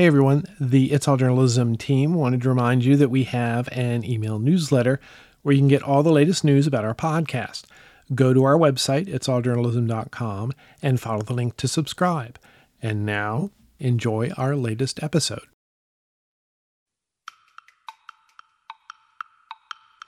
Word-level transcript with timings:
Hey 0.00 0.06
everyone, 0.06 0.46
the 0.58 0.92
It's 0.92 1.06
All 1.06 1.18
Journalism 1.18 1.76
team 1.76 2.14
wanted 2.14 2.40
to 2.40 2.48
remind 2.48 2.86
you 2.86 2.96
that 2.96 3.10
we 3.10 3.24
have 3.24 3.68
an 3.70 4.02
email 4.02 4.38
newsletter 4.38 4.98
where 5.42 5.52
you 5.54 5.60
can 5.60 5.68
get 5.68 5.82
all 5.82 6.02
the 6.02 6.10
latest 6.10 6.42
news 6.42 6.66
about 6.66 6.86
our 6.86 6.94
podcast. 6.94 7.64
Go 8.14 8.32
to 8.32 8.42
our 8.44 8.56
website, 8.56 9.08
itsalljournalism.com, 9.08 10.54
and 10.80 10.98
follow 10.98 11.20
the 11.20 11.34
link 11.34 11.58
to 11.58 11.68
subscribe. 11.68 12.38
And 12.80 13.04
now, 13.04 13.50
enjoy 13.78 14.30
our 14.38 14.56
latest 14.56 15.02
episode. 15.02 15.49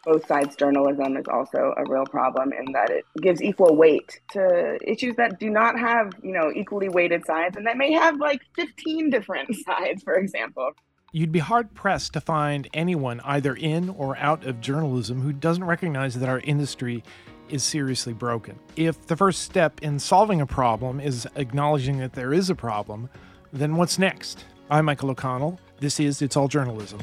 Both 0.04 0.26
sides 0.26 0.56
journalism 0.56 1.16
is 1.16 1.26
also 1.28 1.74
a 1.76 1.84
real 1.88 2.04
problem 2.04 2.52
in 2.52 2.72
that 2.72 2.90
it 2.90 3.04
gives 3.20 3.40
equal 3.42 3.76
weight 3.76 4.20
to 4.32 4.78
issues 4.82 5.14
that 5.16 5.38
do 5.38 5.48
not 5.48 5.78
have, 5.78 6.12
you 6.22 6.32
know, 6.32 6.50
equally 6.54 6.88
weighted 6.88 7.24
sides 7.24 7.56
and 7.56 7.66
that 7.66 7.76
may 7.76 7.92
have 7.92 8.18
like 8.18 8.40
15 8.56 9.10
different 9.10 9.54
sides, 9.66 10.02
for 10.02 10.14
example. 10.14 10.72
You'd 11.12 11.32
be 11.32 11.40
hard 11.40 11.74
pressed 11.74 12.14
to 12.14 12.20
find 12.20 12.68
anyone 12.72 13.20
either 13.20 13.54
in 13.54 13.90
or 13.90 14.16
out 14.16 14.46
of 14.46 14.60
journalism 14.60 15.20
who 15.20 15.32
doesn't 15.32 15.64
recognize 15.64 16.18
that 16.18 16.28
our 16.28 16.40
industry 16.40 17.04
is 17.50 17.62
seriously 17.62 18.14
broken. 18.14 18.58
If 18.76 19.06
the 19.06 19.16
first 19.16 19.42
step 19.42 19.82
in 19.82 19.98
solving 19.98 20.40
a 20.40 20.46
problem 20.46 21.00
is 21.00 21.28
acknowledging 21.36 21.98
that 21.98 22.14
there 22.14 22.32
is 22.32 22.48
a 22.48 22.54
problem, 22.54 23.10
then 23.52 23.76
what's 23.76 23.98
next? 23.98 24.46
I'm 24.70 24.86
Michael 24.86 25.10
O'Connell. 25.10 25.60
This 25.80 26.00
is 26.00 26.22
It's 26.22 26.36
All 26.36 26.48
Journalism. 26.48 26.98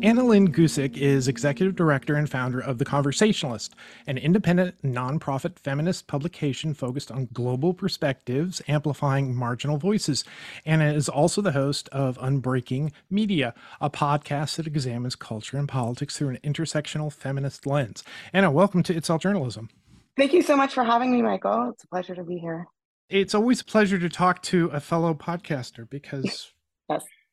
Anna 0.00 0.22
Lind-Guzik 0.22 0.96
is 0.96 1.26
executive 1.26 1.74
director 1.74 2.14
and 2.14 2.30
founder 2.30 2.60
of 2.60 2.78
The 2.78 2.84
Conversationalist, 2.84 3.74
an 4.06 4.16
independent, 4.16 4.80
nonprofit 4.80 5.58
feminist 5.58 6.06
publication 6.06 6.72
focused 6.72 7.10
on 7.10 7.28
global 7.32 7.74
perspectives, 7.74 8.62
amplifying 8.68 9.34
marginal 9.34 9.76
voices. 9.76 10.22
Anna 10.64 10.92
is 10.92 11.08
also 11.08 11.42
the 11.42 11.50
host 11.50 11.88
of 11.88 12.16
Unbreaking 12.18 12.92
Media, 13.10 13.54
a 13.80 13.90
podcast 13.90 14.54
that 14.54 14.68
examines 14.68 15.16
culture 15.16 15.56
and 15.56 15.68
politics 15.68 16.16
through 16.16 16.28
an 16.28 16.38
intersectional 16.44 17.12
feminist 17.12 17.66
lens. 17.66 18.04
Anna, 18.32 18.52
welcome 18.52 18.84
to 18.84 18.94
It's 18.94 19.10
All 19.10 19.18
Journalism. 19.18 19.68
Thank 20.16 20.32
you 20.32 20.42
so 20.42 20.56
much 20.56 20.74
for 20.74 20.84
having 20.84 21.10
me, 21.10 21.22
Michael. 21.22 21.70
It's 21.72 21.82
a 21.82 21.88
pleasure 21.88 22.14
to 22.14 22.22
be 22.22 22.38
here. 22.38 22.68
It's 23.10 23.34
always 23.34 23.62
a 23.62 23.64
pleasure 23.64 23.98
to 23.98 24.08
talk 24.08 24.42
to 24.44 24.66
a 24.66 24.78
fellow 24.78 25.12
podcaster 25.12 25.90
because. 25.90 26.52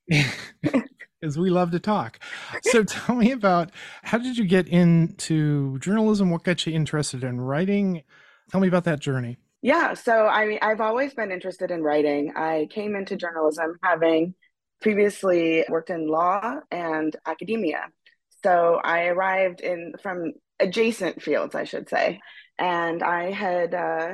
yes. 0.10 0.82
because 1.20 1.38
we 1.38 1.50
love 1.50 1.72
to 1.72 1.80
talk. 1.80 2.20
So 2.64 2.84
tell 2.88 3.16
me 3.16 3.32
about 3.32 3.72
how 4.04 4.18
did 4.18 4.38
you 4.38 4.46
get 4.46 4.68
into 4.68 5.80
journalism? 5.80 6.30
What 6.30 6.44
got 6.44 6.66
you 6.66 6.74
interested 6.74 7.24
in 7.24 7.42
writing? 7.42 8.04
Tell 8.52 8.62
me 8.62 8.68
about 8.68 8.84
that 8.86 9.00
journey. 9.00 9.38
Yeah, 9.62 9.96
so 9.96 10.28
I 10.28 10.46
mean, 10.46 10.60
I've 10.62 10.82
always 10.82 11.14
been 11.14 11.32
interested 11.32 11.72
in 11.72 11.82
writing. 11.82 12.34
I 12.36 12.68
came 12.70 12.96
into 12.96 13.16
journalism 13.16 13.80
having 13.82 14.36
previously 14.82 15.66
worked 15.70 15.90
in 15.90 16.08
law 16.08 16.60
and 16.70 17.16
academia. 17.26 17.88
So 18.44 18.80
I 18.84 19.06
arrived 19.08 19.62
in 19.62 19.94
from 20.04 20.34
adjacent 20.60 21.22
fields, 21.22 21.56
I 21.56 21.64
should 21.64 21.90
say. 21.90 22.20
And 22.60 23.02
I 23.02 23.32
had 23.32 23.74
uh, 23.74 24.14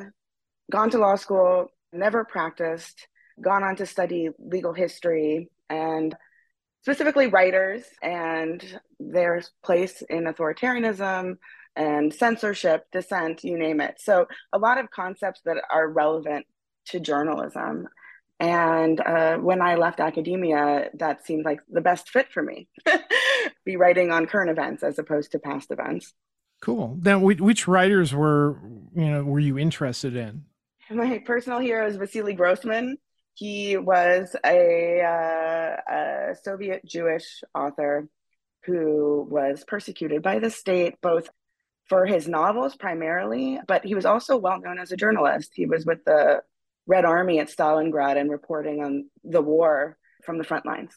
gone 0.71 0.89
to 0.91 0.97
law 0.97 1.15
school, 1.15 1.67
never 1.91 2.23
practiced, 2.23 3.07
gone 3.41 3.63
on 3.63 3.75
to 3.75 3.85
study 3.85 4.29
legal 4.39 4.73
history, 4.73 5.49
and 5.69 6.15
specifically 6.81 7.27
writers 7.27 7.83
and 8.01 8.79
their 8.99 9.41
place 9.63 10.01
in 10.09 10.25
authoritarianism 10.25 11.37
and 11.75 12.13
censorship, 12.13 12.85
dissent, 12.91 13.43
you 13.43 13.57
name 13.57 13.79
it. 13.79 13.95
So, 13.99 14.27
a 14.51 14.57
lot 14.57 14.77
of 14.77 14.91
concepts 14.91 15.41
that 15.45 15.57
are 15.71 15.87
relevant 15.87 16.45
to 16.87 16.99
journalism. 16.99 17.87
And 18.39 18.99
uh, 18.99 19.37
when 19.37 19.61
I 19.61 19.75
left 19.75 19.99
academia, 19.99 20.89
that 20.95 21.25
seemed 21.25 21.45
like 21.45 21.59
the 21.69 21.81
best 21.81 22.09
fit 22.09 22.31
for 22.31 22.41
me. 22.41 22.67
Be 23.65 23.77
writing 23.77 24.11
on 24.11 24.25
current 24.25 24.49
events 24.49 24.81
as 24.81 24.97
opposed 24.97 25.31
to 25.33 25.39
past 25.39 25.71
events. 25.71 26.13
Cool. 26.61 26.97
Now, 27.01 27.19
which 27.19 27.67
writers 27.67 28.13
were 28.13 28.57
you 28.95 29.09
know 29.09 29.23
were 29.23 29.39
you 29.39 29.57
interested 29.57 30.15
in? 30.15 30.45
My 30.89 31.19
personal 31.19 31.59
hero 31.59 31.87
is 31.87 31.95
Vasily 31.95 32.33
Grossman. 32.33 32.97
He 33.33 33.77
was 33.77 34.35
a, 34.45 35.01
uh, 35.01 35.93
a 35.93 36.35
Soviet 36.43 36.85
Jewish 36.85 37.43
author 37.55 38.07
who 38.65 39.27
was 39.29 39.63
persecuted 39.65 40.21
by 40.21 40.39
the 40.39 40.49
state, 40.49 40.95
both 41.01 41.29
for 41.87 42.05
his 42.05 42.27
novels 42.27 42.75
primarily, 42.75 43.59
but 43.67 43.83
he 43.83 43.95
was 43.95 44.05
also 44.05 44.37
well 44.37 44.59
known 44.59 44.79
as 44.79 44.91
a 44.91 44.97
journalist. 44.97 45.51
He 45.53 45.65
was 45.65 45.85
with 45.85 46.05
the 46.05 46.41
Red 46.87 47.05
Army 47.05 47.39
at 47.39 47.49
Stalingrad 47.49 48.17
and 48.17 48.29
reporting 48.29 48.83
on 48.83 49.09
the 49.23 49.41
war 49.41 49.97
from 50.23 50.37
the 50.37 50.43
front 50.43 50.65
lines 50.65 50.91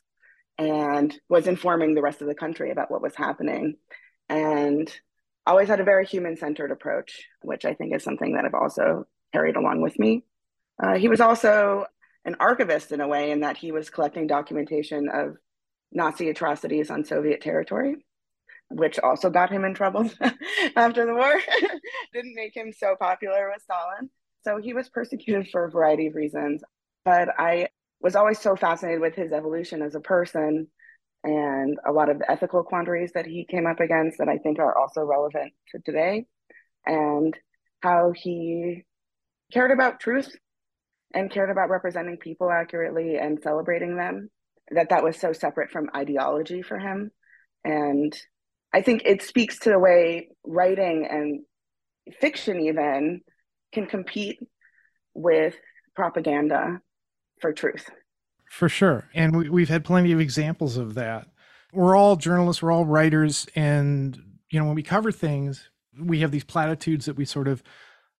and 0.59 1.15
was 1.28 1.47
informing 1.47 1.94
the 1.94 2.03
rest 2.03 2.21
of 2.21 2.28
the 2.28 2.34
country 2.34 2.71
about 2.71 2.91
what 2.91 3.03
was 3.03 3.15
happening. 3.15 3.77
And 4.28 4.93
always 5.47 5.69
had 5.69 5.81
a 5.81 5.84
very 5.84 6.06
human 6.06 6.37
centered 6.37 6.71
approach, 6.71 7.27
which 7.43 7.65
I 7.65 7.75
think 7.75 7.94
is 7.94 8.03
something 8.03 8.34
that 8.34 8.44
I've 8.44 8.55
also 8.55 9.05
carried 9.33 9.56
along 9.56 9.83
with 9.83 9.99
me. 9.99 10.25
Uh, 10.83 10.94
he 10.94 11.09
was 11.09 11.21
also 11.21 11.87
an 12.25 12.37
archivist 12.41 12.93
in 12.93 13.01
a 13.01 13.09
way, 13.09 13.31
in 13.31 13.41
that 13.41 13.57
he 13.57 13.73
was 13.73 13.91
collecting 13.91 14.27
documentation 14.27 15.09
of 15.09 15.37
Nazi 15.93 16.29
atrocities 16.29 16.91
on 16.91 17.05
Soviet 17.05 17.41
territory, 17.41 17.97
which 18.71 18.99
also 18.99 19.31
got 19.31 19.51
him 19.51 19.65
in 19.65 19.75
trouble 19.75 20.11
after 20.77 21.07
the 21.07 21.15
war. 21.15 21.41
Didn't 22.12 22.35
make 22.35 22.57
him 22.57 22.73
so 22.73 22.97
popular 22.99 23.51
with 23.53 23.62
Stalin. 23.62 24.11
So 24.43 24.59
he 24.59 24.75
was 24.75 24.89
persecuted 24.89 25.49
for 25.51 25.65
a 25.65 25.71
variety 25.71 26.09
of 26.09 26.15
reasons. 26.15 26.62
But 27.05 27.29
I 27.39 27.69
was 28.01 28.17
always 28.17 28.39
so 28.39 28.56
fascinated 28.56 29.01
with 29.01 29.15
his 29.15 29.33
evolution 29.33 29.83
as 29.83 29.95
a 29.95 30.01
person 30.01 30.69
and 31.23 31.79
a 31.87 31.93
lot 31.93 32.11
of 32.11 32.19
the 32.19 32.31
ethical 32.31 32.62
quandaries 32.62 33.12
that 33.15 33.27
he 33.27 33.47
came 33.47 33.67
up 33.67 33.81
against 33.81 34.19
that 34.19 34.29
I 34.29 34.39
think 34.39 34.59
are 34.59 34.77
also 34.77 35.01
relevant 35.03 35.55
to 35.71 35.79
today, 35.79 36.27
and 36.85 37.35
how 37.81 38.12
he 38.15 38.85
cared 39.51 39.71
about 39.71 40.01
truth 40.01 40.37
and 41.13 41.31
cared 41.31 41.51
about 41.51 41.71
representing 41.71 42.17
people 42.17 42.51
accurately 42.51 43.17
and 43.17 43.41
celebrating 43.43 43.97
them 43.97 44.31
that 44.71 44.89
that 44.91 45.05
was 45.05 45.19
so 45.19 45.33
separate 45.33 45.71
from 45.71 45.91
ideology 45.95 46.63
for 46.63 46.79
him. 46.79 47.11
And 47.65 48.15
i 48.75 48.83
think 48.83 49.03
it 49.05 49.23
speaks 49.23 49.61
to 49.61 49.71
the 49.71 49.79
way 49.79 50.29
writing 50.45 51.07
and 51.09 51.45
fiction 52.21 52.61
even 52.61 53.21
can 53.73 53.87
compete 53.87 54.39
with 55.15 55.55
propaganda 55.95 56.81
for 57.41 57.53
truth. 57.53 57.89
For 58.51 58.69
sure. 58.69 59.09
And 59.15 59.37
we, 59.37 59.49
we've 59.49 59.69
had 59.69 59.85
plenty 59.85 60.13
of 60.13 60.21
examples 60.21 60.77
of 60.77 60.95
that. 60.95 61.29
We're 61.73 61.97
all 61.97 62.17
journalists 62.17 62.63
we're 62.63 62.73
all 62.73 62.85
writers 62.85 63.47
and 63.55 64.21
you 64.51 64.59
know 64.59 64.67
when 64.67 64.75
we 64.75 64.83
cover 64.83 65.11
things 65.11 65.71
we 65.99 66.21
have 66.21 66.31
these 66.31 66.45
platitudes 66.45 67.07
that 67.07 67.17
we 67.17 67.25
sort 67.25 67.49
of 67.49 67.63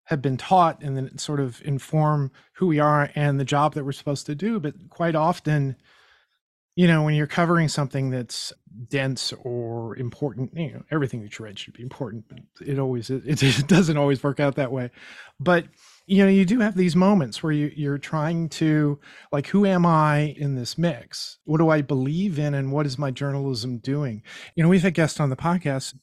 have 0.05 0.21
been 0.21 0.37
taught 0.37 0.83
and 0.83 0.97
then 0.97 1.17
sort 1.19 1.41
of 1.41 1.63
inform 1.65 2.31
who 2.55 2.67
we 2.67 2.79
are 2.79 3.11
and 3.15 3.41
the 3.41 3.45
job 3.45 3.75
that 3.75 3.85
we're 3.85 3.93
supposed 3.93 4.27
to 4.27 4.35
do. 4.35 4.61
But 4.61 4.75
quite 4.91 5.15
often, 5.15 5.77
you 6.77 6.87
know, 6.87 7.03
when 7.05 7.15
you're 7.15 7.27
covering 7.27 7.69
something 7.69 8.11
that's 8.11 8.53
dense 8.89 9.33
or 9.45 9.97
important, 9.97 10.53
you 10.55 10.73
know, 10.73 10.83
everything 10.91 11.23
that 11.23 11.39
you 11.39 11.45
read 11.45 11.59
should 11.59 11.75
be 11.75 11.83
important, 11.83 12.25
it 12.61 12.79
always 12.79 13.11
it, 13.11 13.43
it 13.43 13.67
doesn't 13.69 13.97
always 13.97 14.23
work 14.23 14.41
out 14.41 14.57
that 14.57 14.73
way. 14.73 14.91
But 15.39 15.67
you 16.07 16.23
know, 16.23 16.29
you 16.29 16.45
do 16.45 16.61
have 16.61 16.77
these 16.77 16.95
moments 16.95 17.43
where 17.43 17.53
you, 17.53 17.73
you're 17.75 17.97
trying 17.97 18.51
to 18.51 18.99
like, 19.33 19.47
who 19.47 19.65
am 19.65 19.87
I 19.87 20.35
in 20.37 20.55
this 20.55 20.77
mix? 20.77 21.39
What 21.45 21.59
do 21.59 21.71
I 21.71 21.81
believe 21.81 22.39
in, 22.39 22.53
and 22.53 22.73
what 22.73 22.87
is 22.87 22.99
my 22.99 23.11
journalism 23.11 23.79
doing? 23.79 24.23
You 24.55 24.63
know, 24.63 24.69
we've 24.69 24.83
had 24.83 24.95
guests 24.95 25.21
on 25.21 25.31
the 25.31 25.37
podcast 25.37 25.95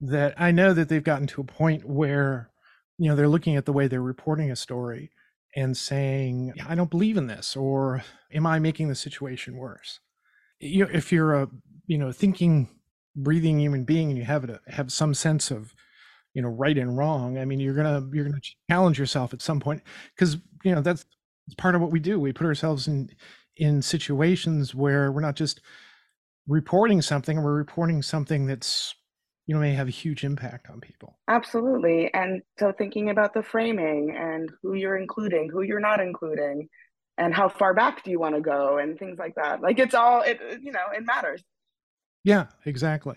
that 0.00 0.34
I 0.36 0.50
know 0.50 0.72
that 0.72 0.88
they've 0.88 1.04
gotten 1.04 1.26
to 1.28 1.42
a 1.42 1.44
point 1.44 1.84
where 1.84 2.50
you 2.98 3.08
know 3.08 3.16
they're 3.16 3.28
looking 3.28 3.56
at 3.56 3.64
the 3.64 3.72
way 3.72 3.86
they're 3.86 4.02
reporting 4.02 4.50
a 4.50 4.56
story 4.56 5.10
and 5.56 5.76
saying 5.76 6.52
i 6.68 6.74
don't 6.74 6.90
believe 6.90 7.16
in 7.16 7.26
this 7.26 7.56
or 7.56 8.02
am 8.32 8.46
i 8.46 8.58
making 8.58 8.88
the 8.88 8.94
situation 8.94 9.56
worse? 9.56 10.00
You 10.60 10.84
know 10.84 10.90
if 10.92 11.12
you're 11.12 11.34
a 11.34 11.48
you 11.86 11.98
know 11.98 12.12
thinking 12.12 12.68
breathing 13.16 13.60
human 13.60 13.84
being 13.84 14.10
and 14.10 14.18
you 14.18 14.24
have 14.24 14.46
to 14.46 14.60
have 14.68 14.92
some 14.92 15.14
sense 15.14 15.50
of 15.50 15.74
you 16.32 16.42
know 16.42 16.48
right 16.48 16.76
and 16.76 16.96
wrong 16.98 17.38
i 17.38 17.44
mean 17.44 17.60
you're 17.60 17.74
gonna 17.74 18.04
you're 18.12 18.24
gonna 18.24 18.40
challenge 18.68 18.98
yourself 18.98 19.32
at 19.32 19.42
some 19.42 19.60
point 19.60 19.82
because 20.14 20.36
you 20.64 20.74
know 20.74 20.80
that's 20.80 21.04
part 21.56 21.74
of 21.74 21.80
what 21.80 21.90
we 21.90 22.00
do. 22.00 22.18
We 22.18 22.32
put 22.32 22.46
ourselves 22.46 22.88
in 22.88 23.10
in 23.56 23.82
situations 23.82 24.74
where 24.74 25.12
we're 25.12 25.20
not 25.20 25.36
just 25.36 25.60
reporting 26.48 27.00
something 27.00 27.40
we're 27.42 27.54
reporting 27.54 28.02
something 28.02 28.46
that's 28.46 28.94
you 29.46 29.54
know 29.54 29.60
may 29.60 29.72
have 29.72 29.88
a 29.88 29.90
huge 29.90 30.24
impact 30.24 30.70
on 30.70 30.80
people 30.80 31.16
absolutely 31.28 32.12
and 32.14 32.42
so 32.58 32.72
thinking 32.72 33.10
about 33.10 33.34
the 33.34 33.42
framing 33.42 34.16
and 34.16 34.50
who 34.62 34.74
you're 34.74 34.96
including 34.96 35.48
who 35.50 35.62
you're 35.62 35.80
not 35.80 36.00
including 36.00 36.68
and 37.18 37.34
how 37.34 37.48
far 37.48 37.74
back 37.74 38.02
do 38.02 38.10
you 38.10 38.18
want 38.18 38.34
to 38.34 38.40
go 38.40 38.78
and 38.78 38.98
things 38.98 39.18
like 39.18 39.34
that 39.34 39.60
like 39.60 39.78
it's 39.78 39.94
all 39.94 40.22
it 40.22 40.40
you 40.62 40.72
know 40.72 40.86
it 40.94 41.04
matters 41.04 41.42
Yeah, 42.26 42.46
exactly. 42.64 43.16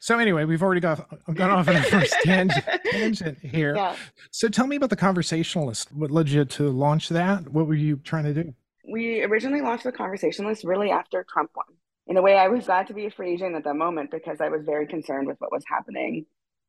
So 0.00 0.18
anyway, 0.18 0.44
we've 0.44 0.64
already 0.64 0.80
got 0.80 1.08
gone 1.32 1.50
off 1.50 1.68
on 1.68 1.76
a 1.76 1.82
first 1.84 2.12
tangent, 2.24 2.64
tangent 2.90 3.38
here. 3.38 3.76
Yeah. 3.76 3.94
So 4.32 4.48
tell 4.48 4.66
me 4.66 4.74
about 4.74 4.90
the 4.90 4.96
conversationalist. 4.96 5.92
What 5.92 6.10
led 6.10 6.28
you 6.28 6.44
to 6.44 6.68
launch 6.68 7.08
that? 7.10 7.48
What 7.50 7.68
were 7.68 7.76
you 7.76 7.98
trying 7.98 8.24
to 8.24 8.34
do? 8.34 8.52
We 8.90 9.22
originally 9.22 9.60
launched 9.60 9.84
the 9.84 9.92
conversationalist 9.92 10.64
really 10.64 10.90
after 10.90 11.24
Trump 11.32 11.50
won. 11.54 11.66
In 12.08 12.16
a 12.16 12.22
way, 12.22 12.38
I 12.38 12.48
was 12.48 12.64
glad 12.64 12.86
to 12.86 12.94
be 12.94 13.04
a 13.04 13.10
free 13.10 13.34
agent 13.34 13.54
at 13.54 13.64
that 13.64 13.76
moment 13.76 14.10
because 14.10 14.40
I 14.40 14.48
was 14.48 14.64
very 14.64 14.86
concerned 14.86 15.26
with 15.26 15.36
what 15.40 15.52
was 15.52 15.62
happening 15.68 16.24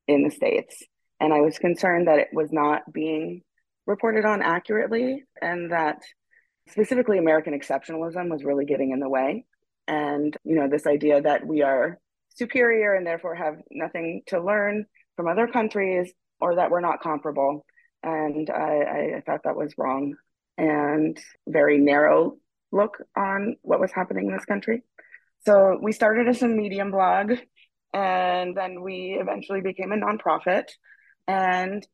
in 0.05 0.23
the 0.23 0.31
states, 0.31 0.83
and 1.21 1.33
I 1.33 1.39
was 1.39 1.57
concerned 1.57 2.07
that 2.07 2.19
it 2.19 2.27
was 2.33 2.51
not 2.51 2.91
being 2.91 3.41
reported 3.87 4.25
on 4.25 4.41
accurately, 4.41 5.23
and 5.41 5.71
that 5.71 6.01
specifically 6.67 7.17
American 7.17 7.57
exceptionalism 7.57 8.29
was 8.29 8.43
really 8.43 8.65
getting 8.65 8.91
in 8.91 8.99
the 8.99 9.07
way. 9.07 9.45
And 9.87 10.35
you 10.43 10.55
know 10.55 10.67
this 10.67 10.85
idea 10.85 11.21
that 11.21 11.47
we 11.47 11.61
are 11.61 11.99
superior 12.35 12.93
and 12.93 13.07
therefore 13.07 13.35
have 13.35 13.55
nothing 13.71 14.23
to 14.27 14.43
learn 14.43 14.87
from 15.15 15.29
other 15.29 15.47
countries 15.47 16.11
or 16.41 16.55
that 16.55 16.69
we're 16.69 16.81
not 16.81 17.01
comparable. 17.01 17.65
And 18.03 18.49
I, 18.49 19.15
I 19.17 19.23
thought 19.25 19.43
that 19.45 19.55
was 19.55 19.73
wrong 19.77 20.15
and 20.57 21.17
very 21.47 21.77
narrow 21.77 22.35
look 22.71 22.97
on 23.17 23.55
what 23.61 23.79
was 23.79 23.91
happening 23.93 24.27
in 24.27 24.33
this 24.33 24.45
country 24.45 24.83
so 25.45 25.77
we 25.81 25.91
started 25.91 26.27
as 26.27 26.41
a 26.41 26.47
medium 26.47 26.91
blog 26.91 27.33
and 27.93 28.55
then 28.55 28.81
we 28.81 29.17
eventually 29.19 29.61
became 29.61 29.91
a 29.91 29.95
nonprofit 29.95 30.65
and 31.27 31.85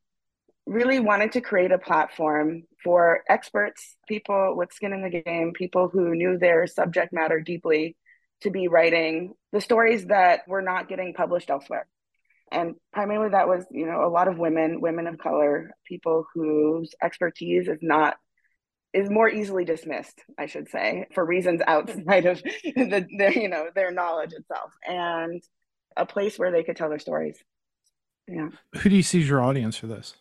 really 0.65 1.00
wanted 1.00 1.33
to 1.33 1.42
create 1.42 1.71
a 1.71 1.77
platform 1.77 2.63
for 2.83 3.24
experts, 3.30 3.95
people 4.07 4.56
with 4.56 4.74
skin 4.74 4.94
in 4.94 5.03
the 5.03 5.21
game, 5.21 5.53
people 5.53 5.89
who 5.89 6.15
knew 6.15 6.38
their 6.38 6.65
subject 6.68 7.13
matter 7.13 7.39
deeply 7.39 7.95
to 8.42 8.50
be 8.50 8.68
writing 8.68 9.33
the 9.51 9.62
stories 9.62 10.06
that 10.06 10.41
were 10.48 10.62
not 10.62 10.89
getting 10.89 11.13
published 11.13 11.50
elsewhere. 11.50 11.88
And 12.51 12.75
primarily 12.94 13.30
that 13.30 13.48
was, 13.48 13.65
you 13.71 13.86
know, 13.86 14.06
a 14.06 14.09
lot 14.09 14.27
of 14.27 14.38
women, 14.38 14.81
women 14.81 15.07
of 15.07 15.18
color, 15.18 15.71
people 15.88 16.25
whose 16.33 16.94
expertise 17.01 17.68
is 17.68 17.80
not 17.81 18.18
is 18.95 19.09
more 19.09 19.30
easily 19.30 19.65
dismissed, 19.65 20.24
I 20.38 20.45
should 20.47 20.69
say, 20.69 21.06
for 21.13 21.25
reasons 21.25 21.62
outside 21.68 22.25
of 22.25 22.42
the, 22.63 23.06
the 23.18 23.31
you 23.36 23.50
know 23.50 23.68
their 23.75 23.92
knowledge 23.92 24.33
itself, 24.33 24.71
and 24.88 25.44
a 25.97 26.06
place 26.06 26.39
where 26.39 26.51
they 26.51 26.63
could 26.63 26.77
tell 26.77 26.89
their 26.89 27.00
stories. 27.00 27.38
Yeah. 28.27 28.50
Who 28.81 28.89
do 28.89 28.95
you 28.95 29.03
see 29.03 29.21
as 29.21 29.30
your 29.30 29.42
audience 29.42 29.77
for 29.77 29.88
this? 29.88 30.15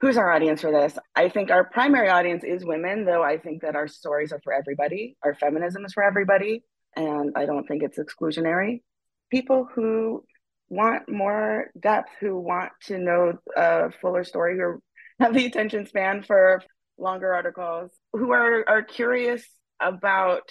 who's 0.00 0.16
our 0.16 0.32
audience 0.32 0.60
for 0.60 0.70
this? 0.70 0.98
I 1.14 1.28
think 1.28 1.50
our 1.50 1.64
primary 1.64 2.08
audience 2.08 2.44
is 2.44 2.64
women, 2.64 3.04
though 3.04 3.22
I 3.22 3.38
think 3.38 3.62
that 3.62 3.76
our 3.76 3.88
stories 3.88 4.32
are 4.32 4.40
for 4.42 4.52
everybody. 4.52 5.16
Our 5.24 5.34
feminism 5.34 5.84
is 5.84 5.92
for 5.92 6.02
everybody. 6.02 6.62
And 6.96 7.32
I 7.36 7.46
don't 7.46 7.66
think 7.66 7.82
it's 7.82 7.98
exclusionary. 7.98 8.82
People 9.30 9.68
who 9.74 10.24
want 10.68 11.08
more 11.08 11.70
depth, 11.78 12.10
who 12.20 12.38
want 12.38 12.72
to 12.86 12.98
know 12.98 13.38
a 13.56 13.90
fuller 14.00 14.24
story, 14.24 14.58
who 14.58 14.80
have 15.20 15.34
the 15.34 15.46
attention 15.46 15.86
span 15.86 16.22
for 16.22 16.62
longer 16.98 17.32
articles, 17.32 17.90
who 18.12 18.32
are, 18.32 18.64
are 18.68 18.82
curious 18.82 19.44
about 19.80 20.50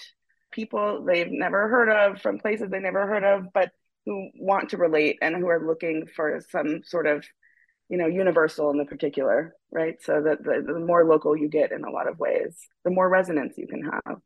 people 0.52 1.04
they've 1.06 1.32
never 1.32 1.68
heard 1.68 1.90
of 1.90 2.22
from 2.22 2.40
places 2.40 2.70
they 2.70 2.80
never 2.80 3.06
heard 3.06 3.24
of, 3.24 3.48
but 3.54 3.72
who 4.06 4.30
want 4.40 4.70
to 4.70 4.78
relate 4.78 5.18
and 5.22 5.36
who 5.36 5.48
are 5.48 5.68
looking 5.68 6.08
for 6.16 6.42
some 6.50 6.82
sort 6.84 7.06
of 7.08 7.26
you 7.90 7.98
know 7.98 8.08
universal 8.08 8.70
in 8.72 8.78
the 8.78 8.86
particular 8.86 9.54
right? 9.72 10.02
So 10.02 10.22
that 10.24 10.44
the, 10.44 10.64
the 10.66 10.80
more 10.80 11.06
local 11.06 11.36
you 11.36 11.50
get 11.50 11.72
in 11.72 11.84
a 11.84 11.92
lot 11.92 12.08
of 12.08 12.18
ways 12.20 12.58
the 12.84 12.92
more 12.92 13.10
resonance 13.10 13.58
you 13.58 13.68
can 13.68 13.84
have. 13.84 14.18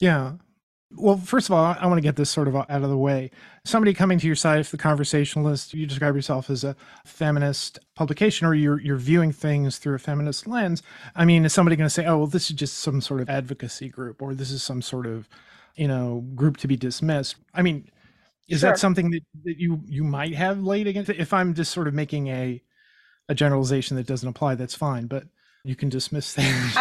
Yeah 0.00 0.32
well 0.96 1.16
first 1.16 1.48
of 1.48 1.54
all 1.54 1.76
i 1.78 1.86
want 1.86 1.96
to 1.98 2.02
get 2.02 2.16
this 2.16 2.30
sort 2.30 2.48
of 2.48 2.54
out 2.56 2.68
of 2.68 2.88
the 2.88 2.96
way 2.96 3.30
somebody 3.64 3.94
coming 3.94 4.18
to 4.18 4.26
your 4.26 4.36
site 4.36 4.60
if 4.60 4.70
the 4.70 4.78
conversationalist 4.78 5.74
you 5.74 5.86
describe 5.86 6.14
yourself 6.14 6.50
as 6.50 6.64
a 6.64 6.76
feminist 7.04 7.78
publication 7.94 8.46
or 8.46 8.54
you're 8.54 8.80
you're 8.80 8.96
viewing 8.96 9.32
things 9.32 9.78
through 9.78 9.94
a 9.94 9.98
feminist 9.98 10.46
lens 10.46 10.82
i 11.16 11.24
mean 11.24 11.44
is 11.44 11.52
somebody 11.52 11.76
going 11.76 11.86
to 11.86 11.90
say 11.90 12.06
oh 12.06 12.18
well 12.18 12.26
this 12.26 12.50
is 12.50 12.56
just 12.56 12.78
some 12.78 13.00
sort 13.00 13.20
of 13.20 13.30
advocacy 13.30 13.88
group 13.88 14.20
or 14.20 14.34
this 14.34 14.50
is 14.50 14.62
some 14.62 14.82
sort 14.82 15.06
of 15.06 15.28
you 15.76 15.88
know 15.88 16.24
group 16.34 16.56
to 16.56 16.68
be 16.68 16.76
dismissed 16.76 17.36
i 17.54 17.62
mean 17.62 17.88
is 18.48 18.60
sure. 18.60 18.70
that 18.70 18.78
something 18.78 19.10
that, 19.10 19.22
that 19.44 19.58
you 19.58 19.80
you 19.86 20.04
might 20.04 20.34
have 20.34 20.62
laid 20.62 20.86
against 20.86 21.10
it? 21.10 21.18
If 21.18 21.32
I'm 21.32 21.54
just 21.54 21.72
sort 21.72 21.88
of 21.88 21.94
making 21.94 22.28
a 22.28 22.62
a 23.28 23.34
generalization 23.34 23.96
that 23.96 24.06
doesn't 24.06 24.28
apply, 24.28 24.56
that's 24.56 24.74
fine. 24.74 25.06
But 25.06 25.24
you 25.64 25.76
can 25.76 25.88
dismiss 25.88 26.34
things. 26.34 26.76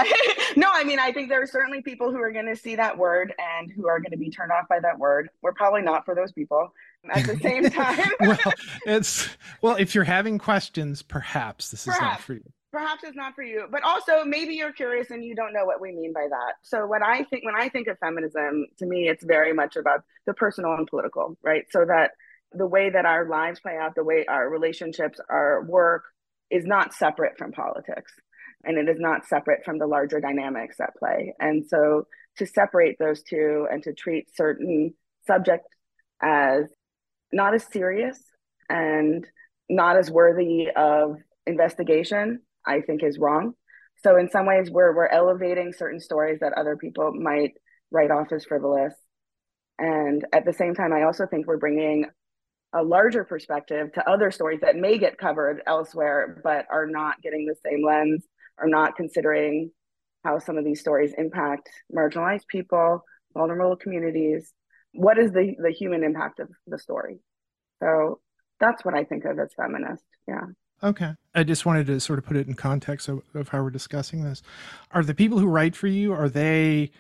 No, 0.56 0.70
I 0.72 0.84
mean 0.84 1.00
I 1.00 1.12
think 1.12 1.30
there 1.30 1.42
are 1.42 1.48
certainly 1.48 1.82
people 1.82 2.12
who 2.12 2.22
are 2.22 2.32
going 2.32 2.48
to 2.48 2.56
see 2.56 2.76
that 2.76 2.98
word 2.98 3.34
and 3.60 3.72
who 3.72 3.88
are 3.88 4.00
going 4.00 4.12
to 4.12 4.18
be 4.18 4.30
turned 4.30 4.52
off 4.52 4.68
by 4.68 4.80
that 4.80 4.98
word. 4.98 5.30
We're 5.42 5.54
probably 5.54 5.82
not 5.82 6.06
for 6.06 6.16
those 6.16 6.32
people. 6.32 6.74
At 7.10 7.26
the 7.26 7.38
same 7.38 7.70
time, 7.70 8.12
well, 8.20 8.54
it's 8.86 9.30
well, 9.62 9.76
if 9.76 9.96
you're 9.96 10.04
having 10.04 10.38
questions, 10.38 11.02
perhaps 11.02 11.72
this 11.72 11.86
perhaps. 11.86 12.00
is 12.00 12.02
not 12.02 12.22
for 12.22 12.34
you 12.36 12.44
perhaps 12.72 13.04
it's 13.04 13.16
not 13.16 13.36
for 13.36 13.44
you 13.44 13.66
but 13.70 13.84
also 13.84 14.24
maybe 14.24 14.54
you're 14.54 14.72
curious 14.72 15.12
and 15.12 15.24
you 15.24 15.36
don't 15.36 15.54
know 15.54 15.66
what 15.66 15.82
we 15.82 15.92
mean 15.92 16.14
by 16.14 16.26
that 16.30 16.54
so 16.62 16.88
when 16.88 17.04
i 17.04 17.24
think 17.26 17.44
when 17.46 17.56
i 17.56 17.68
think 17.68 17.88
of 17.88 17.98
feminism 18.00 18.66
to 18.78 18.86
me 18.86 19.08
it's 19.10 19.24
very 19.24 19.54
much 19.54 19.76
about 19.76 20.04
the 20.26 20.34
personal 20.34 20.74
and 20.74 20.88
political 20.88 21.38
right 21.44 21.66
so 21.70 21.86
that 21.86 22.12
the 22.54 22.66
way 22.66 22.90
that 22.90 23.06
our 23.06 23.28
lives 23.28 23.60
play 23.60 23.78
out 23.78 23.94
the 23.96 24.04
way 24.04 24.26
our 24.26 24.50
relationships 24.50 25.20
our 25.30 25.64
work 25.64 26.04
is 26.50 26.66
not 26.66 26.94
separate 26.94 27.38
from 27.38 27.52
politics 27.52 28.14
and 28.64 28.78
it 28.78 28.90
is 28.90 29.00
not 29.00 29.26
separate 29.26 29.64
from 29.66 29.78
the 29.78 29.88
larger 29.88 30.20
dynamics 30.20 30.80
at 30.80 30.96
play 30.98 31.34
and 31.40 31.66
so 31.68 32.06
to 32.38 32.46
separate 32.46 32.98
those 33.00 33.22
two 33.24 33.68
and 33.72 33.84
to 33.84 33.94
treat 33.94 34.28
certain 34.36 34.94
subjects 35.28 35.68
as 36.22 36.66
not 37.34 37.54
as 37.54 37.66
serious 37.72 38.20
and 38.70 39.26
not 39.70 39.98
as 39.98 40.10
worthy 40.10 40.68
of 40.76 41.16
investigation 41.46 42.40
I 42.66 42.82
think 42.82 43.04
is 43.04 43.18
wrong. 43.18 43.54
So 44.04 44.18
in 44.18 44.30
some 44.30 44.46
ways, 44.46 44.70
we're 44.72 44.96
we're 44.96 45.08
elevating 45.08 45.74
certain 45.74 46.00
stories 46.00 46.40
that 46.42 46.54
other 46.54 46.76
people 46.76 47.14
might 47.14 47.54
write 47.92 48.12
off 48.12 48.32
as 48.32 48.46
frivolous, 48.46 48.94
and 49.78 50.26
at 50.34 50.46
the 50.46 50.54
same 50.54 50.76
time, 50.76 50.94
I 50.94 51.04
also 51.04 51.26
think 51.28 51.48
we're 51.48 51.58
bringing 51.58 52.06
a 52.74 52.84
larger 52.84 53.26
perspective 53.26 53.92
to 53.94 54.10
other 54.10 54.32
stories 54.32 54.62
that 54.62 54.78
may 54.78 54.98
get 54.98 55.18
covered 55.18 55.62
elsewhere, 55.68 56.40
but 56.44 56.66
are 56.72 56.88
not 56.88 57.22
getting 57.22 57.46
the 57.46 57.56
same 57.66 57.86
lens, 57.86 58.24
are 58.62 58.68
not 58.68 58.96
considering 58.96 59.72
how 60.24 60.40
some 60.40 60.58
of 60.58 60.66
these 60.66 60.80
stories 60.80 61.14
impact 61.18 61.70
marginalized 61.94 62.48
people, 62.48 63.04
vulnerable 63.34 63.76
communities. 63.76 64.54
What 64.94 65.18
is 65.18 65.32
the 65.32 65.56
the 65.60 65.72
human 65.72 66.04
impact 66.04 66.40
of 66.40 66.50
the 66.68 66.78
story? 66.78 67.20
So 67.82 68.20
that's 68.60 68.86
what 68.86 68.94
I 68.94 69.04
think 69.04 69.26
of 69.26 69.40
as 69.40 69.54
feminist. 69.56 70.04
Yeah. 70.28 70.46
Okay. 70.84 71.12
I 71.36 71.44
just 71.44 71.66
wanted 71.66 71.88
to 71.88 72.00
sort 72.00 72.20
of 72.20 72.26
put 72.26 72.38
it 72.38 72.48
in 72.48 72.56
context 72.56 73.08
of, 73.08 73.22
of 73.34 73.50
how 73.50 73.62
we're 73.62 73.70
discussing 73.70 74.24
this. 74.24 74.42
Are 74.92 75.04
the 75.04 75.14
people 75.14 75.40
who 75.40 75.48
write 75.48 75.76
for 75.76 75.88
you, 75.88 76.14
are 76.14 76.30
they 76.30 76.92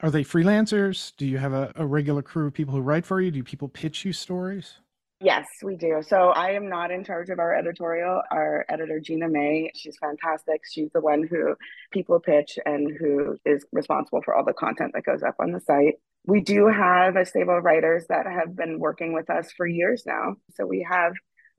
are 0.00 0.10
they 0.10 0.22
freelancers? 0.22 1.12
Do 1.16 1.26
you 1.26 1.38
have 1.38 1.52
a, 1.52 1.72
a 1.74 1.86
regular 1.86 2.22
crew 2.22 2.46
of 2.46 2.54
people 2.54 2.74
who 2.74 2.80
write 2.80 3.04
for 3.04 3.20
you? 3.20 3.30
Do 3.30 3.42
people 3.42 3.68
pitch 3.68 4.04
you 4.04 4.12
stories? 4.12 4.74
Yes, 5.20 5.48
we 5.64 5.74
do. 5.74 6.00
So 6.06 6.28
I 6.28 6.52
am 6.52 6.68
not 6.68 6.92
in 6.92 7.02
charge 7.02 7.28
of 7.28 7.40
our 7.40 7.52
editorial. 7.52 8.22
Our 8.30 8.64
editor, 8.68 9.00
Gina 9.00 9.28
May, 9.28 9.72
she's 9.74 9.96
fantastic. 9.98 10.60
She's 10.70 10.90
the 10.92 11.00
one 11.00 11.26
who 11.26 11.56
people 11.90 12.20
pitch 12.20 12.56
and 12.64 12.96
who 12.96 13.36
is 13.44 13.66
responsible 13.72 14.22
for 14.22 14.36
all 14.36 14.44
the 14.44 14.52
content 14.52 14.92
that 14.94 15.04
goes 15.04 15.24
up 15.24 15.34
on 15.40 15.50
the 15.50 15.60
site. 15.60 15.94
We 16.24 16.40
do 16.40 16.68
have 16.68 17.16
a 17.16 17.26
stable 17.26 17.58
of 17.58 17.64
writers 17.64 18.06
that 18.10 18.26
have 18.26 18.54
been 18.54 18.78
working 18.78 19.12
with 19.12 19.28
us 19.28 19.50
for 19.56 19.66
years 19.66 20.04
now. 20.06 20.36
So 20.54 20.66
we 20.66 20.86
have 20.88 21.14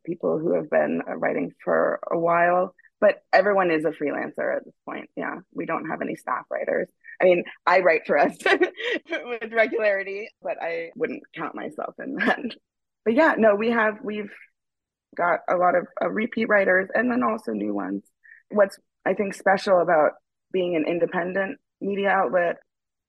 people 0.06 0.40
who 0.40 0.54
have 0.54 0.70
been 0.70 1.02
uh, 1.06 1.18
writing 1.18 1.52
for 1.62 2.00
a 2.10 2.18
while, 2.18 2.74
but 3.02 3.24
everyone 3.34 3.72
is 3.72 3.84
a 3.84 3.90
freelancer 3.90 4.56
at 4.56 4.64
this 4.64 4.76
point. 4.86 5.10
Yeah, 5.18 5.36
we 5.54 5.66
don't 5.66 5.90
have 5.90 6.02
any 6.02 6.16
staff 6.16 6.46
writers. 6.50 6.88
I 7.22 7.26
mean, 7.26 7.44
I 7.66 7.80
write 7.82 8.08
for 8.08 8.18
us 8.18 8.38
with 8.46 9.52
regularity, 9.52 10.30
but 10.42 10.62
I 10.62 10.92
wouldn't 10.96 11.24
count 11.36 11.56
myself 11.56 11.96
in 12.00 12.16
that. 12.16 12.40
But 13.06 13.16
yeah, 13.16 13.36
no, 13.38 13.56
we 13.56 13.72
have 13.72 13.96
we've 14.04 14.32
got 15.16 15.40
a 15.50 15.56
lot 15.56 15.76
of 15.76 15.88
uh, 16.02 16.10
repeat 16.10 16.46
writers 16.46 16.90
and 16.94 17.12
then 17.12 17.24
also 17.24 17.52
new 17.52 17.74
ones. 17.74 18.04
What's 18.50 18.78
I 19.06 19.14
think 19.14 19.34
special 19.34 19.82
about 19.82 20.12
being 20.52 20.76
an 20.76 20.86
independent 20.88 21.60
media 21.82 22.10
outlet 22.10 22.58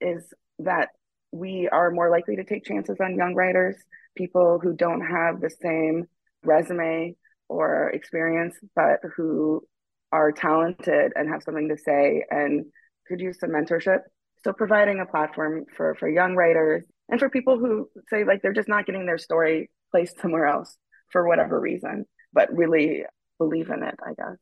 is 0.00 0.32
that 0.60 0.88
we 1.32 1.68
are 1.70 1.90
more 1.90 2.10
likely 2.10 2.36
to 2.36 2.44
take 2.44 2.64
chances 2.64 2.96
on 3.00 3.16
young 3.16 3.34
writers, 3.34 3.76
people 4.16 4.58
who 4.62 4.74
don't 4.74 5.00
have 5.00 5.40
the 5.40 5.50
same 5.62 6.06
resume 6.44 7.16
or 7.48 7.90
experience, 7.90 8.56
but 8.74 9.00
who 9.16 9.62
are 10.12 10.32
talented 10.32 11.12
and 11.14 11.28
have 11.28 11.42
something 11.42 11.68
to 11.68 11.76
say 11.76 12.24
and 12.30 12.64
could 13.06 13.20
use 13.20 13.38
some 13.38 13.50
mentorship. 13.50 14.00
So 14.44 14.52
providing 14.52 15.00
a 15.00 15.06
platform 15.06 15.66
for 15.76 15.94
for 15.96 16.08
young 16.08 16.34
writers 16.34 16.84
and 17.08 17.20
for 17.20 17.28
people 17.28 17.58
who 17.58 17.88
say 18.08 18.24
like 18.24 18.40
they're 18.42 18.52
just 18.52 18.68
not 18.68 18.86
getting 18.86 19.06
their 19.06 19.18
story 19.18 19.70
placed 19.90 20.20
somewhere 20.20 20.46
else 20.46 20.76
for 21.10 21.26
whatever 21.26 21.60
reason, 21.60 22.06
but 22.32 22.54
really 22.54 23.04
believe 23.38 23.70
in 23.70 23.82
it, 23.82 23.98
I 24.04 24.14
guess. 24.14 24.36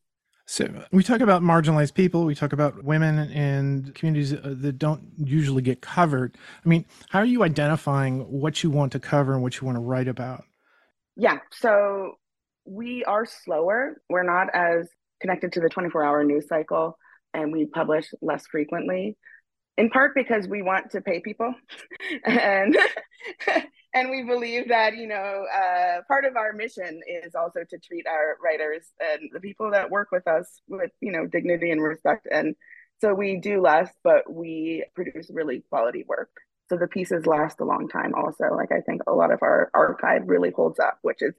So 0.47 0.67
we 0.93 1.03
talk 1.03 1.21
about 1.21 1.43
marginalized 1.43 1.93
people, 1.93 2.25
we 2.25 2.35
talk 2.35 2.55
about 2.55 2.83
women 2.83 3.19
and 3.19 3.95
communities 3.95 4.33
uh, 4.33 4.55
that 4.61 4.79
don't 4.79 5.03
usually 5.19 5.61
get 5.61 5.83
covered. 5.83 6.39
I 6.65 6.69
mean, 6.69 6.87
how 7.11 7.19
are 7.19 7.27
you 7.27 7.43
identifying 7.43 8.21
what 8.21 8.63
you 8.63 8.71
want 8.71 8.93
to 8.93 9.01
cover 9.01 9.35
and 9.35 9.43
what 9.43 9.61
you 9.61 9.67
want 9.67 9.77
to 9.77 9.83
write 9.83 10.09
about? 10.09 10.45
Yeah, 11.17 11.39
so 11.53 12.15
we 12.65 13.05
are 13.05 13.27
slower. 13.27 14.01
We're 14.09 14.23
not 14.23 14.49
as 14.55 14.89
connected 15.21 15.53
to 15.53 15.61
the 15.61 15.69
24 15.69 16.03
hour 16.03 16.25
news 16.25 16.49
cycle 16.49 16.97
and 17.35 17.53
we 17.53 17.67
publish 17.67 18.13
less 18.23 18.47
frequently 18.47 19.17
in 19.77 19.91
part 19.91 20.15
because 20.15 20.47
we 20.49 20.63
want 20.63 20.91
to 20.91 21.01
pay 21.01 21.21
people 21.21 21.55
and 22.25 22.77
and 23.95 24.11
we 24.11 24.23
believe 24.23 24.69
that 24.69 24.97
you 24.97 25.07
know 25.07 25.47
uh, 25.55 26.03
part 26.07 26.25
of 26.25 26.37
our 26.37 26.53
mission 26.53 27.01
is 27.25 27.35
also 27.35 27.61
to 27.69 27.79
treat 27.79 28.07
our 28.07 28.37
writers 28.43 28.85
and 29.01 29.31
the 29.33 29.41
people 29.41 29.71
that 29.71 29.91
work 29.91 30.09
with 30.13 30.27
us 30.27 30.61
with 30.69 30.91
you 31.01 31.13
know 31.13 31.27
dignity 31.27 31.71
and 31.71 31.83
respect. 31.83 32.27
And 32.31 32.55
so 33.01 33.15
we 33.15 33.37
do 33.37 33.61
less 33.61 33.91
but 34.05 34.31
we 34.31 34.85
produce 34.95 35.31
really 35.31 35.63
quality 35.71 36.05
work. 36.07 36.31
So 36.69 36.77
the 36.77 36.87
pieces 36.87 37.25
last 37.27 37.61
a 37.61 37.65
long 37.65 37.89
time 37.89 38.15
also. 38.15 38.55
Like 38.55 38.73
i 38.73 38.81
think 38.81 39.03
a 39.07 39.13
lot 39.13 39.33
of 39.33 39.43
our 39.43 39.71
archive 39.75 40.23
really 40.27 40.51
holds 40.51 40.79
up 40.79 40.99
which 41.03 41.23
is 41.23 41.35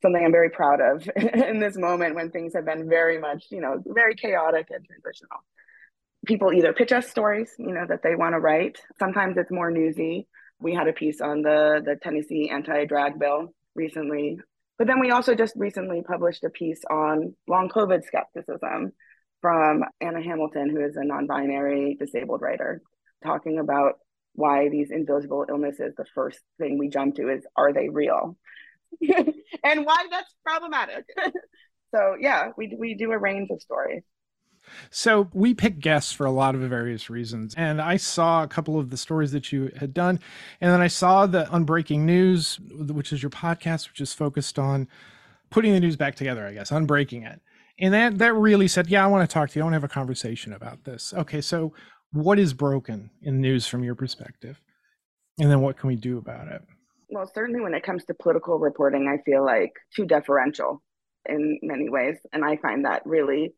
something 0.00 0.24
i'm 0.24 0.32
very 0.32 0.50
proud 0.50 0.80
of 0.80 1.08
in 1.16 1.60
this 1.60 1.76
moment 1.76 2.16
when 2.16 2.30
things 2.30 2.54
have 2.54 2.64
been 2.64 2.88
very 2.88 3.20
much 3.20 3.46
you 3.50 3.60
know 3.60 3.80
very 3.86 4.14
chaotic 4.14 4.68
and 4.70 4.84
transitional. 4.84 5.38
People 6.24 6.52
either 6.52 6.72
pitch 6.72 6.92
us 6.92 7.08
stories 7.08 7.54
you 7.58 7.72
know 7.72 7.86
that 7.88 8.02
they 8.02 8.16
want 8.16 8.34
to 8.34 8.40
write. 8.40 8.80
Sometimes 8.98 9.36
it's 9.36 9.52
more 9.52 9.70
newsy 9.70 10.26
we 10.62 10.74
had 10.74 10.88
a 10.88 10.92
piece 10.92 11.20
on 11.20 11.42
the 11.42 11.82
the 11.84 11.96
Tennessee 11.96 12.50
anti-drag 12.50 13.18
bill 13.18 13.52
recently. 13.74 14.38
But 14.78 14.86
then 14.86 15.00
we 15.00 15.10
also 15.10 15.34
just 15.34 15.54
recently 15.56 16.02
published 16.02 16.44
a 16.44 16.50
piece 16.50 16.80
on 16.90 17.34
long 17.46 17.68
COVID 17.68 18.04
skepticism 18.04 18.92
from 19.40 19.84
Anna 20.00 20.22
Hamilton, 20.22 20.70
who 20.70 20.84
is 20.84 20.96
a 20.96 21.04
non-binary 21.04 21.96
disabled 22.00 22.40
writer, 22.40 22.80
talking 23.22 23.58
about 23.58 23.94
why 24.34 24.68
these 24.68 24.90
invisible 24.90 25.44
illnesses, 25.48 25.94
the 25.96 26.06
first 26.14 26.40
thing 26.58 26.78
we 26.78 26.88
jump 26.88 27.16
to 27.16 27.28
is, 27.28 27.44
are 27.56 27.72
they 27.72 27.88
real? 27.88 28.36
and 29.00 29.84
why 29.84 30.06
that's 30.10 30.34
problematic. 30.44 31.04
so 31.94 32.16
yeah, 32.18 32.50
we, 32.56 32.74
we 32.78 32.94
do 32.94 33.12
a 33.12 33.18
range 33.18 33.50
of 33.50 33.60
stories. 33.60 34.02
So 34.90 35.28
we 35.32 35.54
pick 35.54 35.80
guests 35.80 36.12
for 36.12 36.26
a 36.26 36.30
lot 36.30 36.54
of 36.54 36.60
various 36.62 37.10
reasons. 37.10 37.54
And 37.56 37.80
I 37.80 37.96
saw 37.96 38.42
a 38.42 38.48
couple 38.48 38.78
of 38.78 38.90
the 38.90 38.96
stories 38.96 39.32
that 39.32 39.52
you 39.52 39.70
had 39.76 39.92
done. 39.92 40.20
And 40.60 40.70
then 40.70 40.80
I 40.80 40.88
saw 40.88 41.26
the 41.26 41.44
Unbreaking 41.52 42.00
News, 42.00 42.58
which 42.70 43.12
is 43.12 43.22
your 43.22 43.30
podcast, 43.30 43.88
which 43.88 44.00
is 44.00 44.12
focused 44.12 44.58
on 44.58 44.88
putting 45.50 45.72
the 45.72 45.80
news 45.80 45.96
back 45.96 46.14
together, 46.14 46.46
I 46.46 46.54
guess, 46.54 46.70
unbreaking 46.70 47.30
it. 47.30 47.40
And 47.78 47.92
that 47.94 48.18
that 48.18 48.34
really 48.34 48.68
said, 48.68 48.88
yeah, 48.88 49.04
I 49.04 49.08
want 49.08 49.28
to 49.28 49.32
talk 49.32 49.50
to 49.50 49.58
you. 49.58 49.62
I 49.62 49.64
want 49.64 49.72
to 49.72 49.76
have 49.76 49.84
a 49.84 49.88
conversation 49.88 50.52
about 50.52 50.84
this. 50.84 51.12
Okay, 51.14 51.40
so 51.40 51.72
what 52.12 52.38
is 52.38 52.52
broken 52.52 53.10
in 53.22 53.40
news 53.40 53.66
from 53.66 53.82
your 53.82 53.94
perspective? 53.94 54.60
And 55.38 55.50
then 55.50 55.60
what 55.60 55.78
can 55.78 55.88
we 55.88 55.96
do 55.96 56.18
about 56.18 56.48
it? 56.48 56.62
Well, 57.08 57.30
certainly 57.34 57.60
when 57.60 57.74
it 57.74 57.82
comes 57.82 58.04
to 58.04 58.14
political 58.14 58.58
reporting, 58.58 59.08
I 59.08 59.22
feel 59.22 59.44
like 59.44 59.72
too 59.94 60.06
deferential 60.06 60.82
in 61.28 61.58
many 61.62 61.88
ways. 61.88 62.16
And 62.32 62.44
I 62.44 62.56
find 62.56 62.84
that 62.84 63.02
really 63.04 63.54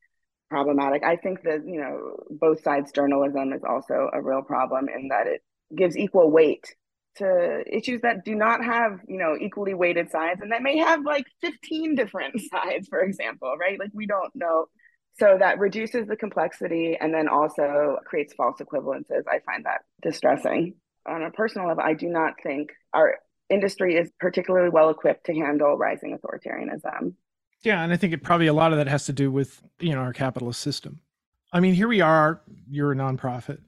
problematic. 0.54 1.02
I 1.02 1.16
think 1.16 1.42
that, 1.42 1.66
you 1.66 1.80
know, 1.80 2.14
both 2.30 2.62
sides 2.62 2.92
journalism 2.92 3.52
is 3.52 3.62
also 3.68 4.08
a 4.12 4.22
real 4.22 4.42
problem 4.42 4.86
in 4.88 5.08
that 5.08 5.26
it 5.26 5.42
gives 5.76 5.96
equal 5.96 6.30
weight 6.30 6.64
to 7.16 7.64
issues 7.66 8.02
that 8.02 8.24
do 8.24 8.36
not 8.36 8.64
have, 8.64 9.00
you 9.08 9.18
know, 9.18 9.36
equally 9.40 9.74
weighted 9.74 10.12
sides 10.12 10.40
and 10.42 10.52
that 10.52 10.62
may 10.62 10.78
have 10.78 11.04
like 11.04 11.26
15 11.40 11.96
different 11.96 12.40
sides, 12.52 12.86
for 12.86 13.00
example, 13.00 13.52
right? 13.58 13.80
Like 13.80 13.90
we 13.92 14.06
don't 14.06 14.30
know. 14.36 14.66
So 15.18 15.36
that 15.40 15.58
reduces 15.58 16.06
the 16.06 16.16
complexity 16.16 16.96
and 17.00 17.12
then 17.12 17.26
also 17.26 17.96
creates 18.06 18.32
false 18.34 18.60
equivalences. 18.60 19.22
I 19.28 19.40
find 19.44 19.64
that 19.64 19.80
distressing. 20.02 20.74
On 21.06 21.22
a 21.24 21.32
personal 21.32 21.66
level, 21.66 21.82
I 21.84 21.94
do 21.94 22.06
not 22.06 22.34
think 22.44 22.70
our 22.92 23.16
industry 23.50 23.96
is 23.96 24.08
particularly 24.20 24.70
well 24.70 24.90
equipped 24.90 25.26
to 25.26 25.34
handle 25.34 25.76
rising 25.76 26.16
authoritarianism. 26.16 27.14
Yeah, 27.64 27.82
and 27.82 27.92
I 27.92 27.96
think 27.96 28.12
it 28.12 28.22
probably 28.22 28.46
a 28.46 28.52
lot 28.52 28.72
of 28.72 28.78
that 28.78 28.86
has 28.88 29.06
to 29.06 29.12
do 29.12 29.30
with 29.30 29.62
you 29.80 29.94
know 29.94 30.00
our 30.00 30.12
capitalist 30.12 30.60
system. 30.60 31.00
I 31.52 31.60
mean, 31.60 31.74
here 31.74 31.88
we 31.88 32.00
are. 32.00 32.42
You're 32.68 32.92
a 32.92 32.96
nonprofit. 32.96 33.58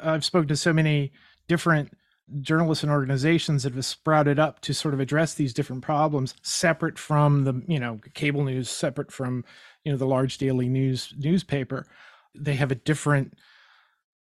I've 0.00 0.24
spoken 0.24 0.48
to 0.48 0.56
so 0.56 0.72
many 0.72 1.12
different 1.48 1.92
journalists 2.40 2.84
and 2.84 2.92
organizations 2.92 3.64
that 3.64 3.74
have 3.74 3.84
sprouted 3.84 4.38
up 4.38 4.60
to 4.60 4.72
sort 4.72 4.94
of 4.94 5.00
address 5.00 5.34
these 5.34 5.52
different 5.52 5.82
problems, 5.82 6.34
separate 6.42 6.98
from 6.98 7.44
the 7.44 7.60
you 7.66 7.80
know 7.80 8.00
cable 8.14 8.44
news, 8.44 8.70
separate 8.70 9.10
from 9.10 9.44
you 9.84 9.90
know 9.90 9.98
the 9.98 10.06
large 10.06 10.38
daily 10.38 10.68
news 10.68 11.12
newspaper. 11.18 11.86
They 12.34 12.54
have 12.54 12.70
a 12.70 12.76
different 12.76 13.34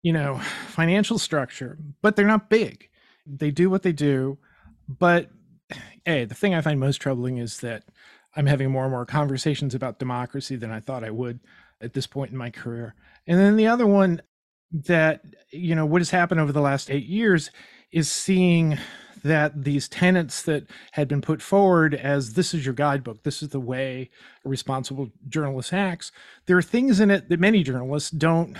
you 0.02 0.12
know 0.12 0.38
financial 0.68 1.18
structure, 1.18 1.76
but 2.02 2.14
they're 2.14 2.24
not 2.24 2.48
big. 2.48 2.88
They 3.26 3.50
do 3.50 3.68
what 3.68 3.82
they 3.82 3.92
do, 3.92 4.38
but 4.88 5.28
hey, 6.04 6.24
the 6.24 6.36
thing 6.36 6.54
I 6.54 6.60
find 6.60 6.78
most 6.78 6.98
troubling 6.98 7.38
is 7.38 7.58
that 7.60 7.82
I'm 8.36 8.46
having 8.46 8.70
more 8.70 8.84
and 8.84 8.92
more 8.92 9.06
conversations 9.06 9.74
about 9.74 9.98
democracy 9.98 10.56
than 10.56 10.70
I 10.70 10.80
thought 10.80 11.04
I 11.04 11.10
would 11.10 11.40
at 11.80 11.94
this 11.94 12.06
point 12.06 12.30
in 12.30 12.36
my 12.36 12.50
career. 12.50 12.94
And 13.26 13.38
then 13.38 13.56
the 13.56 13.66
other 13.66 13.86
one 13.86 14.22
that, 14.70 15.22
you 15.50 15.74
know, 15.74 15.86
what 15.86 16.00
has 16.00 16.10
happened 16.10 16.40
over 16.40 16.52
the 16.52 16.60
last 16.60 16.90
eight 16.90 17.06
years 17.06 17.50
is 17.90 18.10
seeing 18.10 18.78
that 19.24 19.64
these 19.64 19.88
tenets 19.88 20.42
that 20.42 20.66
had 20.92 21.08
been 21.08 21.20
put 21.20 21.42
forward 21.42 21.94
as 21.94 22.34
this 22.34 22.54
is 22.54 22.64
your 22.64 22.74
guidebook, 22.74 23.22
this 23.22 23.42
is 23.42 23.48
the 23.48 23.60
way 23.60 24.10
a 24.44 24.48
responsible 24.48 25.10
journalist 25.28 25.72
acts, 25.72 26.12
there 26.46 26.56
are 26.56 26.62
things 26.62 27.00
in 27.00 27.10
it 27.10 27.28
that 27.28 27.40
many 27.40 27.62
journalists 27.62 28.10
don't 28.10 28.56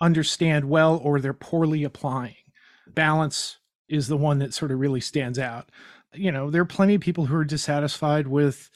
understand 0.00 0.68
well 0.68 1.00
or 1.02 1.20
they're 1.20 1.32
poorly 1.32 1.84
applying. 1.84 2.34
Balance 2.88 3.58
is 3.88 4.08
the 4.08 4.16
one 4.16 4.38
that 4.40 4.52
sort 4.52 4.70
of 4.70 4.78
really 4.78 5.00
stands 5.00 5.38
out 5.38 5.70
you 6.16 6.32
know, 6.32 6.50
there 6.50 6.62
are 6.62 6.66
plenty 6.66 6.94
of 6.94 7.00
people 7.00 7.26
who 7.26 7.36
are 7.36 7.44
dissatisfied 7.44 8.26
with, 8.26 8.70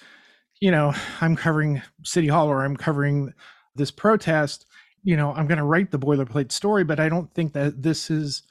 you 0.60 0.70
know, 0.70 0.94
I'm 1.20 1.36
covering 1.36 1.82
City 2.04 2.28
Hall 2.28 2.48
or 2.48 2.64
I'm 2.64 2.76
covering 2.76 3.32
this 3.74 3.90
protest. 3.90 4.66
You 5.02 5.16
know, 5.16 5.32
I'm 5.32 5.46
going 5.46 5.58
to 5.58 5.64
write 5.64 5.90
the 5.90 5.98
boilerplate 5.98 6.52
story, 6.52 6.84
but 6.84 7.00
I 7.00 7.08
don't 7.08 7.32
think 7.32 7.52
that 7.54 7.82
this 7.82 8.10
is 8.10 8.42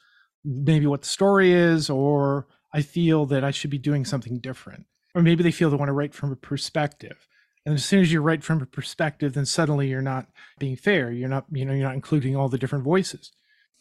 maybe 0.43 0.87
what 0.87 1.01
the 1.01 1.07
story 1.07 1.51
is, 1.51 1.89
or 1.89 2.47
I 2.73 2.81
feel 2.81 3.25
that 3.27 3.43
I 3.43 3.51
should 3.51 3.69
be 3.69 3.77
doing 3.77 4.05
something 4.05 4.39
different. 4.39 4.85
Or 5.15 5.21
maybe 5.21 5.43
they 5.43 5.51
feel 5.51 5.69
they 5.69 5.75
want 5.75 5.89
to 5.89 5.93
write 5.93 6.13
from 6.13 6.31
a 6.31 6.35
perspective. 6.35 7.27
And 7.65 7.75
as 7.75 7.85
soon 7.85 8.01
as 8.01 8.11
you 8.11 8.21
write 8.21 8.43
from 8.43 8.61
a 8.61 8.65
perspective, 8.65 9.33
then 9.33 9.45
suddenly 9.45 9.89
you're 9.89 10.01
not 10.01 10.27
being 10.57 10.75
fair. 10.75 11.11
You're 11.11 11.29
not, 11.29 11.45
you 11.51 11.65
know, 11.65 11.73
you're 11.73 11.87
not 11.87 11.95
including 11.95 12.35
all 12.35 12.49
the 12.49 12.57
different 12.57 12.83
voices. 12.83 13.31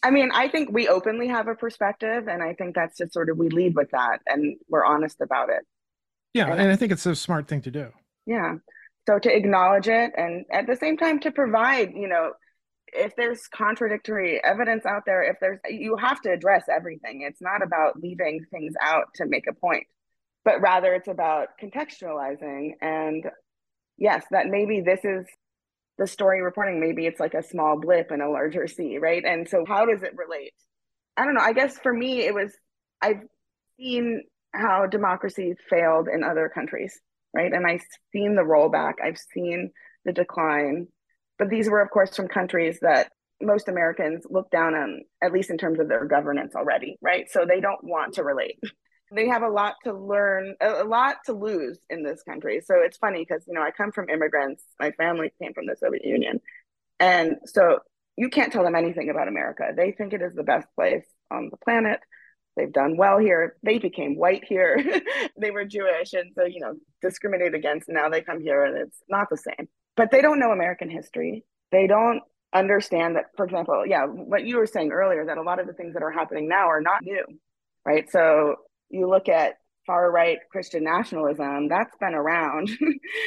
I 0.02 0.10
mean, 0.10 0.30
I 0.32 0.48
think 0.48 0.70
we 0.70 0.88
openly 0.88 1.28
have 1.28 1.48
a 1.48 1.54
perspective, 1.54 2.28
and 2.28 2.42
I 2.42 2.54
think 2.54 2.74
that's 2.74 2.98
just 2.98 3.12
sort 3.12 3.30
of 3.30 3.36
we 3.36 3.48
lead 3.48 3.74
with 3.74 3.90
that, 3.90 4.20
and 4.26 4.56
we're 4.68 4.84
honest 4.84 5.20
about 5.20 5.50
it. 5.50 5.66
Yeah, 6.34 6.50
and, 6.50 6.60
and 6.60 6.70
I 6.70 6.76
think 6.76 6.92
it's 6.92 7.06
a 7.06 7.16
smart 7.16 7.48
thing 7.48 7.62
to 7.62 7.70
do. 7.70 7.90
Yeah. 8.26 8.56
So 9.08 9.18
to 9.18 9.34
acknowledge 9.34 9.88
it, 9.88 10.12
and 10.16 10.44
at 10.52 10.66
the 10.66 10.76
same 10.76 10.96
time 10.96 11.18
to 11.20 11.32
provide, 11.32 11.92
you 11.94 12.08
know, 12.08 12.32
if 12.92 13.16
there's 13.16 13.46
contradictory 13.48 14.42
evidence 14.42 14.86
out 14.86 15.02
there, 15.04 15.22
if 15.22 15.36
there's, 15.40 15.58
you 15.68 15.96
have 15.96 16.20
to 16.22 16.30
address 16.30 16.64
everything. 16.70 17.22
It's 17.22 17.42
not 17.42 17.62
about 17.62 18.00
leaving 18.00 18.44
things 18.50 18.74
out 18.80 19.06
to 19.16 19.26
make 19.26 19.44
a 19.48 19.54
point, 19.54 19.84
but 20.44 20.60
rather 20.60 20.94
it's 20.94 21.08
about 21.08 21.48
contextualizing. 21.62 22.72
And 22.80 23.24
yes, 23.96 24.24
that 24.30 24.46
maybe 24.46 24.80
this 24.80 25.00
is 25.04 25.26
the 25.98 26.06
story 26.06 26.42
reporting 26.42 26.80
maybe 26.80 27.06
it's 27.06 27.20
like 27.20 27.34
a 27.34 27.42
small 27.42 27.78
blip 27.78 28.10
in 28.10 28.20
a 28.20 28.30
larger 28.30 28.66
sea 28.66 28.98
right? 28.98 29.24
And 29.24 29.48
so 29.48 29.64
how 29.66 29.84
does 29.86 30.02
it 30.02 30.16
relate? 30.16 30.54
I 31.16 31.24
don't 31.24 31.34
know. 31.34 31.42
I 31.42 31.52
guess 31.52 31.78
for 31.78 31.92
me 31.92 32.20
it 32.20 32.34
was 32.34 32.52
i've 33.02 33.22
seen 33.78 34.22
how 34.52 34.86
democracy 34.86 35.54
failed 35.68 36.08
in 36.12 36.24
other 36.24 36.50
countries 36.52 36.98
right? 37.34 37.52
And 37.52 37.66
i've 37.66 37.82
seen 38.12 38.34
the 38.34 38.42
rollback. 38.42 38.94
I've 39.04 39.18
seen 39.18 39.70
the 40.04 40.12
decline. 40.12 40.88
But 41.38 41.50
these 41.50 41.68
were 41.68 41.82
of 41.82 41.90
course 41.90 42.14
from 42.16 42.28
countries 42.28 42.78
that 42.82 43.10
most 43.40 43.68
americans 43.68 44.24
look 44.28 44.50
down 44.50 44.74
on 44.74 45.00
at 45.22 45.32
least 45.32 45.50
in 45.50 45.58
terms 45.58 45.78
of 45.78 45.88
their 45.88 46.04
governance 46.06 46.54
already 46.54 46.96
right? 47.00 47.26
So 47.30 47.44
they 47.44 47.60
don't 47.60 47.84
want 47.84 48.14
to 48.14 48.24
relate 48.24 48.58
they 49.12 49.28
have 49.28 49.42
a 49.42 49.48
lot 49.48 49.74
to 49.84 49.92
learn, 49.92 50.54
a, 50.60 50.84
lot 50.84 51.16
to 51.26 51.32
lose 51.32 51.78
in 51.88 52.02
this 52.02 52.22
country. 52.22 52.60
So 52.64 52.76
it's 52.76 52.98
funny 52.98 53.24
because, 53.28 53.44
you 53.46 53.54
know, 53.54 53.62
I 53.62 53.70
come 53.70 53.92
from 53.92 54.08
immigrants. 54.08 54.62
My 54.78 54.90
family 54.92 55.32
came 55.40 55.54
from 55.54 55.66
the 55.66 55.76
Soviet 55.76 56.04
Union. 56.04 56.40
And 57.00 57.36
so 57.46 57.78
you 58.16 58.28
can't 58.28 58.52
tell 58.52 58.64
them 58.64 58.74
anything 58.74 59.10
about 59.10 59.28
America. 59.28 59.70
They 59.76 59.92
think 59.92 60.12
it 60.12 60.22
is 60.22 60.34
the 60.34 60.42
best 60.42 60.66
place 60.74 61.04
on 61.30 61.48
the 61.50 61.56
planet. 61.58 62.00
They've 62.56 62.72
done 62.72 62.96
well 62.96 63.18
here. 63.18 63.56
They 63.62 63.78
became 63.78 64.16
white 64.16 64.44
here. 64.44 64.82
they 65.40 65.52
were 65.52 65.64
Jewish 65.64 66.12
and 66.12 66.32
so, 66.34 66.44
you 66.44 66.60
know, 66.60 66.74
discriminated 67.00 67.54
against. 67.54 67.88
Now 67.88 68.08
they 68.08 68.20
come 68.20 68.40
here 68.40 68.64
and 68.64 68.76
it's 68.76 68.98
not 69.08 69.28
the 69.30 69.36
same. 69.36 69.68
But 69.96 70.10
they 70.10 70.20
don't 70.20 70.40
know 70.40 70.50
American 70.50 70.90
history. 70.90 71.44
They 71.70 71.86
don't 71.86 72.22
understand 72.52 73.16
that, 73.16 73.26
for 73.36 73.44
example, 73.44 73.84
yeah, 73.86 74.06
what 74.06 74.44
you 74.44 74.56
were 74.56 74.66
saying 74.66 74.90
earlier, 74.90 75.24
that 75.26 75.38
a 75.38 75.42
lot 75.42 75.60
of 75.60 75.66
the 75.66 75.72
things 75.72 75.94
that 75.94 76.02
are 76.02 76.10
happening 76.10 76.48
now 76.48 76.68
are 76.68 76.80
not 76.80 77.02
new, 77.02 77.24
right? 77.84 78.10
So 78.10 78.56
you 78.90 79.08
look 79.08 79.28
at 79.28 79.54
far 79.86 80.10
right 80.10 80.38
Christian 80.50 80.84
nationalism, 80.84 81.68
that's 81.68 81.96
been 81.98 82.14
around 82.14 82.70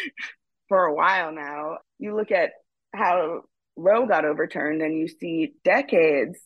for 0.69 0.85
a 0.85 0.93
while 0.93 1.31
now. 1.31 1.77
You 1.99 2.15
look 2.15 2.31
at 2.31 2.51
how 2.93 3.41
Roe 3.75 4.05
got 4.05 4.25
overturned, 4.25 4.81
and 4.81 4.97
you 4.97 5.07
see 5.07 5.53
decades 5.63 6.39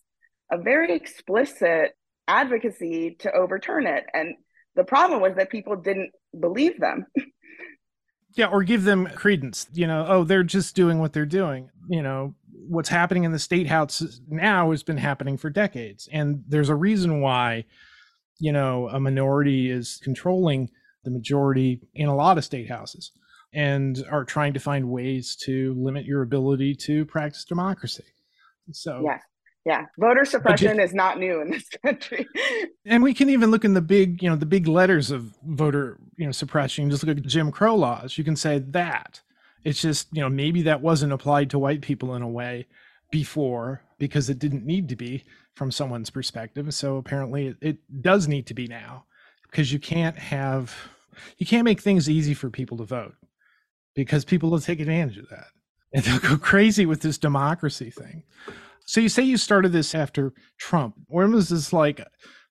of 0.52 0.64
very 0.64 0.94
explicit 0.94 1.92
advocacy 2.28 3.18
to 3.20 3.32
overturn 3.32 3.88
it. 3.88 4.06
And 4.14 4.36
the 4.76 4.84
problem 4.84 5.22
was 5.22 5.36
that 5.36 5.50
people 5.50 5.76
didn't 5.76 6.12
believe 6.40 6.80
them. 6.80 7.06
yeah, 8.36 8.48
or 8.48 8.64
give 8.64 8.84
them 8.84 9.08
credence. 9.08 9.68
You 9.74 9.88
know, 9.88 10.06
oh, 10.08 10.24
they're 10.24 10.44
just 10.44 10.76
doing 10.76 11.00
what 11.00 11.14
they're 11.14 11.26
doing. 11.26 11.70
You 11.88 12.04
know, 12.04 12.36
what's 12.68 12.90
happening 12.90 13.24
in 13.24 13.32
the 13.32 13.40
state 13.40 13.68
house 13.68 14.22
now 14.28 14.72
has 14.72 14.84
been 14.84 14.98
happening 14.98 15.38
for 15.38 15.50
decades. 15.50 16.10
And 16.12 16.44
there's 16.48 16.70
a 16.70 16.76
reason 16.76 17.22
why, 17.22 17.66
you 18.40 18.52
know, 18.52 18.90
a 18.90 19.00
minority 19.00 19.70
is 19.70 20.00
controlling 20.04 20.70
the 21.04 21.12
majority 21.12 21.82
in 21.94 22.08
a 22.08 22.16
lot 22.16 22.38
of 22.38 22.44
state 22.44 22.70
houses 22.70 23.12
and 23.54 24.04
are 24.12 24.26
trying 24.26 24.54
to 24.54 24.60
find 24.60 24.90
ways 24.90 25.36
to 25.36 25.74
limit 25.78 26.06
your 26.06 26.22
ability 26.22 26.76
to 26.76 27.06
practice 27.06 27.46
democracy. 27.46 28.04
So, 28.72 29.02
yeah. 29.04 29.20
Yeah, 29.66 29.86
voter 29.98 30.26
suppression 30.26 30.80
is 30.80 30.94
not 30.94 31.18
new 31.18 31.42
in 31.42 31.50
this 31.50 31.68
country. 31.84 32.28
and 32.86 33.02
we 33.02 33.16
can 33.16 33.32
even 33.32 33.50
look 33.50 33.66
in 33.66 33.74
the 33.74 33.82
big, 33.82 34.22
you 34.22 34.30
know, 34.30 34.36
the 34.36 34.46
big 34.46 34.68
letters 34.68 35.10
of 35.10 35.36
voter, 35.44 35.98
you 36.18 36.26
know, 36.28 36.32
suppression. 36.32 36.92
Just 36.92 37.04
look 37.04 37.18
at 37.18 37.26
Jim 37.26 37.52
Crow 37.52 37.76
laws. 37.76 38.16
You 38.16 38.24
can 38.24 38.36
say 38.36 38.60
that. 38.60 39.22
It's 39.64 39.82
just, 39.82 40.08
you 40.12 40.22
know, 40.22 40.30
maybe 40.30 40.62
that 40.64 40.82
wasn't 40.82 41.14
applied 41.14 41.50
to 41.50 41.58
white 41.58 41.82
people 41.82 42.14
in 42.14 42.22
a 42.22 42.30
way 42.30 42.68
before 43.12 43.82
because 43.98 44.30
it 44.30 44.38
didn't 44.38 44.68
need 44.68 44.88
to 44.90 44.96
be 44.96 45.24
from 45.56 45.72
someone's 45.72 46.10
perspective. 46.10 46.74
So 46.74 46.98
apparently 46.98 47.48
it, 47.48 47.58
it 47.62 48.02
does 48.02 48.28
need 48.28 48.48
to 48.48 48.54
be 48.54 48.68
now 48.68 49.06
because 49.50 49.72
you 49.72 49.80
can't 49.80 50.18
have 50.18 50.76
you 51.38 51.46
can't 51.46 51.64
make 51.64 51.82
things 51.82 52.10
easy 52.10 52.34
for 52.34 52.50
people 52.50 52.78
to 52.78 52.84
vote 52.84 53.14
because 53.96 54.26
people 54.26 54.50
will 54.50 54.60
take 54.60 54.82
advantage 54.82 55.18
of 55.18 55.30
that 55.30 55.48
and 55.94 56.04
they'll 56.04 56.20
go 56.20 56.38
crazy 56.42 56.86
with 56.86 57.02
this 57.02 57.18
democracy 57.18 57.90
thing. 57.90 58.24
So 58.86 59.00
you 59.00 59.10
say 59.10 59.24
you 59.24 59.38
started 59.38 59.72
this 59.72 59.96
after 59.96 60.34
Trump. 60.60 60.96
When 61.08 61.32
was 61.32 61.50
this 61.50 61.72
like 61.74 62.06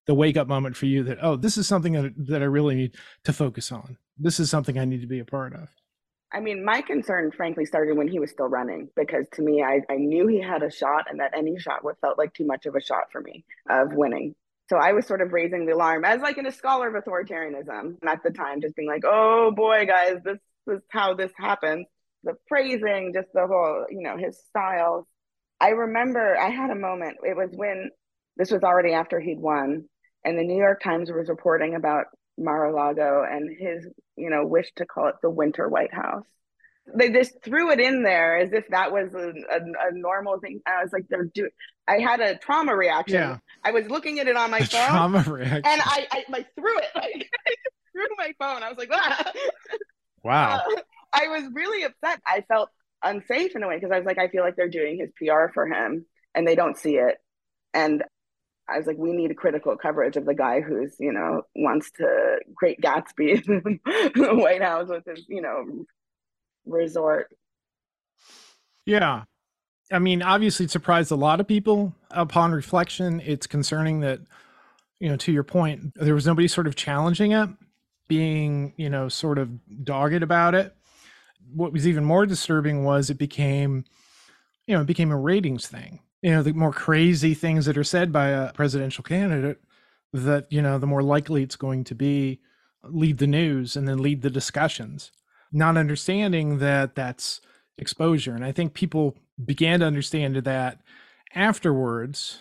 the 0.06 0.14
wake 0.14 0.36
up 0.36 0.48
moment 0.48 0.76
for 0.76 0.86
you 0.86 1.02
that 1.04 1.18
oh, 1.22 1.36
this 1.36 1.56
is 1.56 1.68
something 1.68 1.92
that 1.92 2.12
that 2.28 2.42
I 2.42 2.46
really 2.46 2.74
need 2.74 2.96
to 3.24 3.32
focus 3.32 3.70
on. 3.70 3.98
This 4.18 4.40
is 4.40 4.50
something 4.50 4.78
I 4.78 4.84
need 4.84 5.02
to 5.02 5.06
be 5.06 5.20
a 5.20 5.24
part 5.24 5.54
of. 5.54 5.68
I 6.32 6.40
mean, 6.40 6.64
my 6.64 6.82
concern, 6.82 7.30
frankly, 7.30 7.64
started 7.64 7.96
when 7.96 8.08
he 8.08 8.18
was 8.18 8.30
still 8.30 8.48
running 8.48 8.88
because 8.96 9.26
to 9.34 9.42
me, 9.42 9.62
I, 9.62 9.80
I 9.88 9.96
knew 9.96 10.26
he 10.26 10.40
had 10.40 10.62
a 10.62 10.70
shot 10.70 11.06
and 11.08 11.20
that 11.20 11.36
any 11.36 11.58
shot 11.58 11.84
would 11.84 11.96
felt 12.00 12.18
like 12.18 12.34
too 12.34 12.44
much 12.44 12.66
of 12.66 12.74
a 12.74 12.80
shot 12.80 13.12
for 13.12 13.20
me 13.20 13.44
of 13.70 13.92
winning. 13.92 14.34
So 14.68 14.76
I 14.76 14.92
was 14.92 15.06
sort 15.06 15.20
of 15.20 15.32
raising 15.32 15.66
the 15.66 15.74
alarm 15.74 16.04
as 16.04 16.20
like 16.20 16.38
in 16.38 16.46
a 16.46 16.52
scholar 16.52 16.88
of 16.88 17.04
authoritarianism 17.04 17.98
at 18.06 18.22
the 18.24 18.30
time, 18.30 18.60
just 18.62 18.74
being 18.74 18.88
like, 18.88 19.04
oh 19.04 19.52
boy, 19.54 19.86
guys, 19.86 20.16
this 20.24 20.38
is 20.68 20.80
how 20.90 21.14
this 21.14 21.32
happens. 21.36 21.86
The 22.24 22.34
phrasing, 22.48 23.12
just 23.14 23.28
the 23.34 23.46
whole, 23.46 23.84
you 23.90 24.02
know, 24.02 24.16
his 24.16 24.38
style. 24.48 25.06
I 25.60 25.68
remember 25.70 26.36
I 26.36 26.48
had 26.48 26.70
a 26.70 26.74
moment. 26.74 27.18
It 27.22 27.36
was 27.36 27.50
when 27.54 27.90
this 28.36 28.50
was 28.50 28.62
already 28.64 28.92
after 28.92 29.20
he'd 29.20 29.38
won, 29.38 29.84
and 30.24 30.38
the 30.38 30.42
New 30.42 30.56
York 30.56 30.82
Times 30.82 31.12
was 31.12 31.28
reporting 31.28 31.74
about 31.74 32.06
Mar-a-Lago 32.38 33.24
and 33.28 33.50
his, 33.56 33.86
you 34.16 34.30
know, 34.30 34.44
wish 34.44 34.70
to 34.76 34.86
call 34.86 35.08
it 35.08 35.16
the 35.22 35.30
Winter 35.30 35.68
White 35.68 35.92
House. 35.94 36.24
They 36.94 37.10
just 37.10 37.42
threw 37.42 37.70
it 37.70 37.80
in 37.80 38.02
there 38.02 38.38
as 38.38 38.52
if 38.52 38.68
that 38.68 38.92
was 38.92 39.14
a, 39.14 39.28
a, 39.28 39.88
a 39.88 39.92
normal 39.92 40.38
thing. 40.38 40.60
I 40.66 40.82
was 40.82 40.92
like, 40.92 41.06
they're 41.08 41.24
doing. 41.24 41.50
I 41.88 41.98
had 41.98 42.20
a 42.20 42.36
trauma 42.36 42.76
reaction. 42.76 43.16
Yeah. 43.16 43.38
I 43.62 43.70
was 43.70 43.88
looking 43.88 44.20
at 44.20 44.28
it 44.28 44.36
on 44.36 44.50
my 44.50 44.58
a 44.60 44.66
phone. 44.66 44.88
Trauma 44.88 45.24
reaction. 45.26 45.62
And 45.64 45.80
I, 45.82 46.06
I 46.10 46.24
like 46.28 46.46
threw 46.54 46.78
it. 46.78 46.88
Like, 46.94 47.28
threw 47.92 48.06
my 48.18 48.34
phone. 48.38 48.62
I 48.62 48.68
was 48.68 48.76
like, 48.76 48.90
ah. 48.92 49.32
wow. 50.24 50.56
Uh, 50.56 50.80
I 51.12 51.28
was 51.28 51.44
really 51.52 51.84
upset. 51.84 52.20
I 52.26 52.42
felt 52.48 52.70
unsafe 53.02 53.54
in 53.54 53.62
a 53.62 53.68
way 53.68 53.76
because 53.76 53.92
I 53.92 53.98
was 53.98 54.06
like, 54.06 54.18
I 54.18 54.28
feel 54.28 54.42
like 54.42 54.56
they're 54.56 54.68
doing 54.68 54.98
his 54.98 55.10
PR 55.16 55.52
for 55.52 55.66
him 55.66 56.04
and 56.34 56.46
they 56.46 56.56
don't 56.56 56.76
see 56.76 56.96
it. 56.96 57.18
And 57.72 58.02
I 58.68 58.78
was 58.78 58.86
like, 58.86 58.96
we 58.96 59.12
need 59.12 59.30
a 59.30 59.34
critical 59.34 59.76
coverage 59.76 60.16
of 60.16 60.24
the 60.24 60.34
guy 60.34 60.60
who's, 60.60 60.94
you 60.98 61.12
know, 61.12 61.42
wants 61.54 61.90
to 61.98 62.38
Great 62.54 62.80
Gatsby 62.80 63.46
in 63.46 63.80
the 64.14 64.34
White 64.34 64.62
House 64.62 64.88
with 64.88 65.04
his, 65.04 65.24
you 65.28 65.42
know, 65.42 65.84
resort. 66.64 67.28
Yeah. 68.86 69.24
I 69.92 69.98
mean, 69.98 70.22
obviously, 70.22 70.64
it 70.64 70.70
surprised 70.70 71.10
a 71.10 71.16
lot 71.16 71.40
of 71.40 71.46
people. 71.46 71.94
Upon 72.10 72.52
reflection, 72.52 73.20
it's 73.20 73.46
concerning 73.46 74.00
that, 74.00 74.20
you 74.98 75.10
know, 75.10 75.16
to 75.16 75.32
your 75.32 75.44
point, 75.44 75.92
there 75.96 76.14
was 76.14 76.26
nobody 76.26 76.48
sort 76.48 76.66
of 76.66 76.74
challenging 76.74 77.32
it, 77.32 77.50
being, 78.08 78.72
you 78.76 78.88
know, 78.88 79.08
sort 79.08 79.38
of 79.38 79.50
dogged 79.84 80.22
about 80.22 80.54
it. 80.54 80.74
What 81.52 81.72
was 81.72 81.86
even 81.86 82.04
more 82.04 82.24
disturbing 82.24 82.84
was 82.84 83.10
it 83.10 83.18
became, 83.18 83.84
you 84.66 84.74
know, 84.74 84.80
it 84.80 84.86
became 84.86 85.10
a 85.10 85.18
ratings 85.18 85.66
thing 85.66 86.00
you 86.24 86.30
know 86.30 86.42
the 86.42 86.54
more 86.54 86.72
crazy 86.72 87.34
things 87.34 87.66
that 87.66 87.76
are 87.76 87.84
said 87.84 88.10
by 88.10 88.28
a 88.28 88.50
presidential 88.54 89.04
candidate 89.04 89.60
that 90.10 90.50
you 90.50 90.62
know 90.62 90.78
the 90.78 90.86
more 90.86 91.02
likely 91.02 91.42
it's 91.42 91.54
going 91.54 91.84
to 91.84 91.94
be 91.94 92.40
lead 92.82 93.18
the 93.18 93.26
news 93.26 93.76
and 93.76 93.86
then 93.86 93.98
lead 93.98 94.22
the 94.22 94.30
discussions. 94.30 95.12
Not 95.52 95.76
understanding 95.76 96.58
that 96.58 96.94
that's 96.94 97.42
exposure. 97.76 98.34
And 98.34 98.44
i 98.44 98.52
think 98.52 98.72
people 98.72 99.16
began 99.44 99.80
to 99.80 99.86
understand 99.86 100.36
that 100.36 100.80
afterwards 101.34 102.38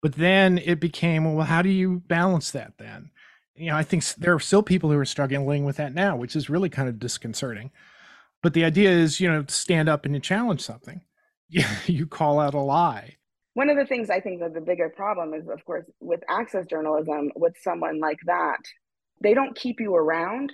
but 0.00 0.14
then 0.14 0.58
it 0.58 0.80
became 0.80 1.32
well 1.34 1.46
how 1.46 1.62
do 1.62 1.68
you 1.68 2.02
balance 2.08 2.50
that 2.50 2.72
then? 2.78 3.10
You 3.54 3.70
know 3.70 3.76
i 3.76 3.84
think 3.84 4.04
there 4.16 4.34
are 4.34 4.40
still 4.40 4.64
people 4.64 4.90
who 4.90 4.98
are 4.98 5.04
struggling 5.04 5.64
with 5.64 5.76
that 5.76 5.94
now 5.94 6.16
which 6.16 6.34
is 6.34 6.50
really 6.50 6.68
kind 6.68 6.88
of 6.88 6.98
disconcerting. 6.98 7.70
But 8.42 8.54
the 8.54 8.64
idea 8.64 8.90
is 8.90 9.20
you 9.20 9.30
know 9.30 9.44
to 9.44 9.54
stand 9.54 9.88
up 9.88 10.04
and 10.04 10.14
to 10.14 10.20
challenge 10.20 10.62
something 10.62 11.02
you 11.86 12.06
call 12.06 12.40
out 12.40 12.54
a 12.54 12.60
lie. 12.60 13.16
One 13.54 13.68
of 13.68 13.76
the 13.76 13.84
things 13.84 14.08
I 14.08 14.20
think 14.20 14.40
that 14.40 14.54
the 14.54 14.60
bigger 14.60 14.88
problem 14.88 15.34
is, 15.34 15.46
of 15.48 15.64
course, 15.64 15.84
with 16.00 16.20
access 16.28 16.66
journalism, 16.66 17.30
with 17.36 17.54
someone 17.62 18.00
like 18.00 18.18
that, 18.24 18.60
they 19.20 19.34
don't 19.34 19.54
keep 19.54 19.78
you 19.78 19.94
around 19.94 20.52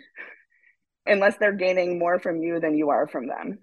unless 1.07 1.37
they're 1.39 1.53
gaining 1.53 1.99
more 1.99 2.19
from 2.19 2.43
you 2.43 2.61
than 2.61 2.77
you 2.77 2.91
are 2.91 3.07
from 3.07 3.29
them. 3.29 3.59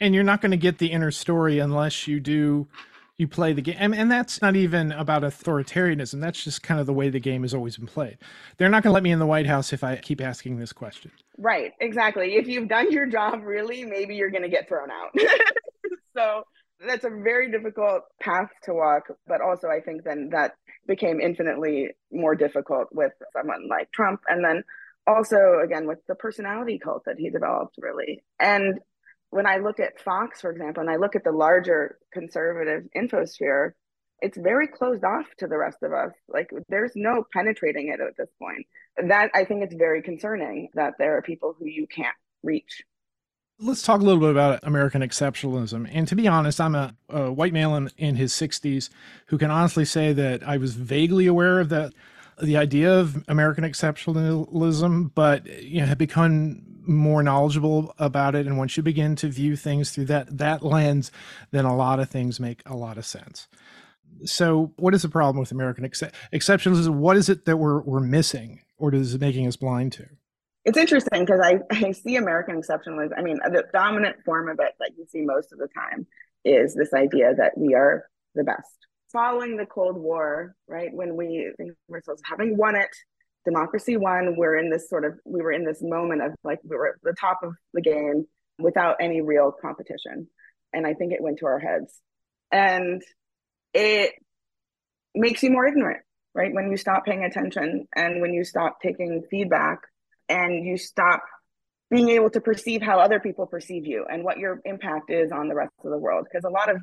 And 0.00 0.14
you're 0.14 0.24
not 0.24 0.40
going 0.40 0.50
to 0.50 0.56
get 0.56 0.78
the 0.78 0.92
inner 0.92 1.10
story 1.10 1.58
unless 1.58 2.06
you 2.06 2.20
do 2.20 2.68
you 3.16 3.28
play 3.28 3.52
the 3.52 3.62
game 3.62 3.76
and, 3.78 3.94
and, 3.94 4.10
that's 4.10 4.42
not 4.42 4.56
even 4.56 4.90
about 4.90 5.22
authoritarianism 5.22 6.20
that's 6.20 6.42
just 6.42 6.64
kind 6.64 6.80
of 6.80 6.86
the 6.86 6.92
way 6.92 7.08
the 7.08 7.20
game 7.20 7.42
has 7.42 7.54
always 7.54 7.76
been 7.76 7.86
played 7.86 8.18
they're 8.56 8.68
not 8.68 8.82
going 8.82 8.90
to 8.90 8.94
let 8.94 9.04
me 9.04 9.12
in 9.12 9.20
the 9.20 9.26
white 9.26 9.46
house 9.46 9.72
if 9.72 9.84
i 9.84 9.94
keep 9.96 10.20
asking 10.20 10.58
this 10.58 10.72
question 10.72 11.12
right 11.38 11.72
exactly 11.80 12.34
if 12.34 12.48
you've 12.48 12.68
done 12.68 12.90
your 12.90 13.06
job 13.06 13.44
really 13.44 13.84
maybe 13.84 14.16
you're 14.16 14.30
going 14.30 14.42
to 14.42 14.48
get 14.48 14.68
thrown 14.68 14.90
out 14.90 15.14
so 16.16 16.44
that's 16.86 17.04
a 17.04 17.10
very 17.10 17.50
difficult 17.50 18.02
path 18.20 18.50
to 18.64 18.74
walk. 18.74 19.04
But 19.26 19.40
also, 19.40 19.68
I 19.68 19.80
think 19.80 20.04
then 20.04 20.30
that 20.32 20.52
became 20.86 21.20
infinitely 21.20 21.90
more 22.12 22.34
difficult 22.34 22.88
with 22.92 23.12
someone 23.36 23.68
like 23.68 23.90
Trump. 23.92 24.20
And 24.28 24.44
then 24.44 24.62
also, 25.06 25.60
again, 25.64 25.86
with 25.86 25.98
the 26.08 26.14
personality 26.14 26.78
cult 26.78 27.04
that 27.06 27.18
he 27.18 27.30
developed, 27.30 27.76
really. 27.78 28.22
And 28.38 28.80
when 29.30 29.46
I 29.46 29.58
look 29.58 29.80
at 29.80 30.00
Fox, 30.00 30.40
for 30.40 30.50
example, 30.50 30.80
and 30.80 30.90
I 30.90 30.96
look 30.96 31.16
at 31.16 31.24
the 31.24 31.32
larger 31.32 31.98
conservative 32.12 32.84
infosphere, 32.96 33.72
it's 34.20 34.38
very 34.38 34.68
closed 34.68 35.04
off 35.04 35.26
to 35.38 35.46
the 35.46 35.58
rest 35.58 35.78
of 35.82 35.92
us. 35.92 36.12
Like 36.28 36.50
there's 36.68 36.92
no 36.94 37.24
penetrating 37.32 37.88
it 37.88 38.00
at 38.00 38.16
this 38.16 38.30
point. 38.40 38.66
That 39.08 39.30
I 39.34 39.44
think 39.44 39.64
it's 39.64 39.74
very 39.74 40.02
concerning 40.02 40.68
that 40.74 40.94
there 40.98 41.16
are 41.16 41.22
people 41.22 41.54
who 41.58 41.66
you 41.66 41.86
can't 41.86 42.16
reach. 42.42 42.84
Let's 43.60 43.82
talk 43.82 44.00
a 44.00 44.04
little 44.04 44.20
bit 44.20 44.30
about 44.30 44.60
American 44.64 45.00
exceptionalism. 45.00 45.88
And 45.92 46.08
to 46.08 46.16
be 46.16 46.26
honest, 46.26 46.60
I'm 46.60 46.74
a, 46.74 46.94
a 47.08 47.32
white 47.32 47.52
male 47.52 47.76
in, 47.76 47.88
in, 47.96 48.16
his 48.16 48.32
60s 48.32 48.90
who 49.26 49.38
can 49.38 49.50
honestly 49.50 49.84
say 49.84 50.12
that 50.12 50.42
I 50.42 50.56
was 50.56 50.74
vaguely 50.74 51.26
aware 51.26 51.60
of 51.60 51.68
that, 51.68 51.92
the 52.42 52.56
idea 52.56 52.92
of 52.92 53.24
American 53.28 53.62
exceptionalism, 53.62 55.12
but 55.14 55.46
you 55.62 55.80
know, 55.80 55.86
have 55.86 55.98
become 55.98 56.62
more 56.86 57.22
knowledgeable 57.22 57.94
about 57.98 58.34
it. 58.34 58.46
And 58.46 58.58
once 58.58 58.76
you 58.76 58.82
begin 58.82 59.14
to 59.16 59.28
view 59.28 59.54
things 59.54 59.90
through 59.90 60.06
that 60.06 60.36
that 60.36 60.64
lens, 60.64 61.12
then 61.52 61.64
a 61.64 61.76
lot 61.76 62.00
of 62.00 62.10
things 62.10 62.40
make 62.40 62.60
a 62.66 62.74
lot 62.74 62.98
of 62.98 63.06
sense. 63.06 63.48
So, 64.24 64.72
what 64.76 64.94
is 64.94 65.02
the 65.02 65.08
problem 65.08 65.40
with 65.40 65.52
American 65.52 65.84
ex- 65.84 66.02
exceptionalism? 66.32 66.94
What 66.94 67.16
is 67.16 67.28
it 67.28 67.44
that 67.44 67.56
we're 67.56 67.80
we're 67.82 68.00
missing, 68.00 68.62
or 68.78 68.94
is 68.94 69.14
it 69.14 69.20
making 69.20 69.46
us 69.46 69.56
blind 69.56 69.92
to? 69.92 70.06
It's 70.64 70.78
interesting 70.78 71.24
because 71.24 71.40
I, 71.42 71.58
I 71.70 71.92
see 71.92 72.16
American 72.16 72.60
exceptionalism. 72.60 73.16
I 73.16 73.22
mean, 73.22 73.38
the 73.44 73.64
dominant 73.72 74.16
form 74.24 74.48
of 74.48 74.58
it 74.60 74.72
that 74.78 74.92
you 74.96 75.06
see 75.08 75.22
most 75.22 75.52
of 75.52 75.58
the 75.58 75.68
time 75.68 76.06
is 76.44 76.74
this 76.74 76.92
idea 76.92 77.34
that 77.36 77.56
we 77.56 77.74
are 77.74 78.04
the 78.34 78.44
best. 78.44 78.86
Following 79.12 79.56
the 79.56 79.66
Cold 79.66 79.96
War, 79.96 80.56
right, 80.68 80.90
when 80.92 81.16
we 81.16 81.52
think 81.56 81.70
of 81.70 81.94
ourselves 81.94 82.22
having 82.24 82.56
won 82.56 82.74
it, 82.74 82.90
democracy 83.44 83.96
won, 83.96 84.34
we're 84.36 84.56
in 84.56 84.70
this 84.70 84.88
sort 84.88 85.04
of, 85.04 85.14
we 85.24 85.40
were 85.40 85.52
in 85.52 85.64
this 85.64 85.82
moment 85.82 86.22
of 86.22 86.32
like, 86.42 86.58
we 86.64 86.76
were 86.76 86.88
at 86.88 86.94
the 87.02 87.14
top 87.18 87.40
of 87.42 87.52
the 87.72 87.80
game 87.80 88.26
without 88.58 88.96
any 89.00 89.20
real 89.20 89.52
competition. 89.52 90.26
And 90.72 90.86
I 90.86 90.94
think 90.94 91.12
it 91.12 91.22
went 91.22 91.38
to 91.38 91.46
our 91.46 91.60
heads. 91.60 92.00
And 92.50 93.02
it 93.72 94.14
makes 95.14 95.42
you 95.42 95.50
more 95.50 95.66
ignorant, 95.66 96.02
right? 96.34 96.52
When 96.52 96.70
you 96.70 96.76
stop 96.76 97.04
paying 97.04 97.24
attention 97.24 97.86
and 97.94 98.20
when 98.20 98.32
you 98.32 98.44
stop 98.44 98.80
taking 98.82 99.22
feedback 99.30 99.80
and 100.28 100.64
you 100.64 100.76
stop 100.76 101.22
being 101.90 102.08
able 102.08 102.30
to 102.30 102.40
perceive 102.40 102.82
how 102.82 102.98
other 102.98 103.20
people 103.20 103.46
perceive 103.46 103.86
you 103.86 104.04
and 104.10 104.24
what 104.24 104.38
your 104.38 104.60
impact 104.64 105.10
is 105.10 105.30
on 105.30 105.48
the 105.48 105.54
rest 105.54 105.72
of 105.84 105.90
the 105.90 105.98
world. 105.98 106.26
Because 106.30 106.44
a 106.44 106.50
lot 106.50 106.70
of 106.70 106.78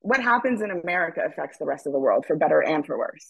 what 0.00 0.20
happens 0.20 0.62
in 0.62 0.70
America 0.70 1.20
affects 1.24 1.58
the 1.58 1.66
rest 1.66 1.86
of 1.86 1.92
the 1.92 1.98
world 1.98 2.24
for 2.26 2.36
better 2.36 2.60
and 2.60 2.84
for 2.84 2.98
worse. 2.98 3.28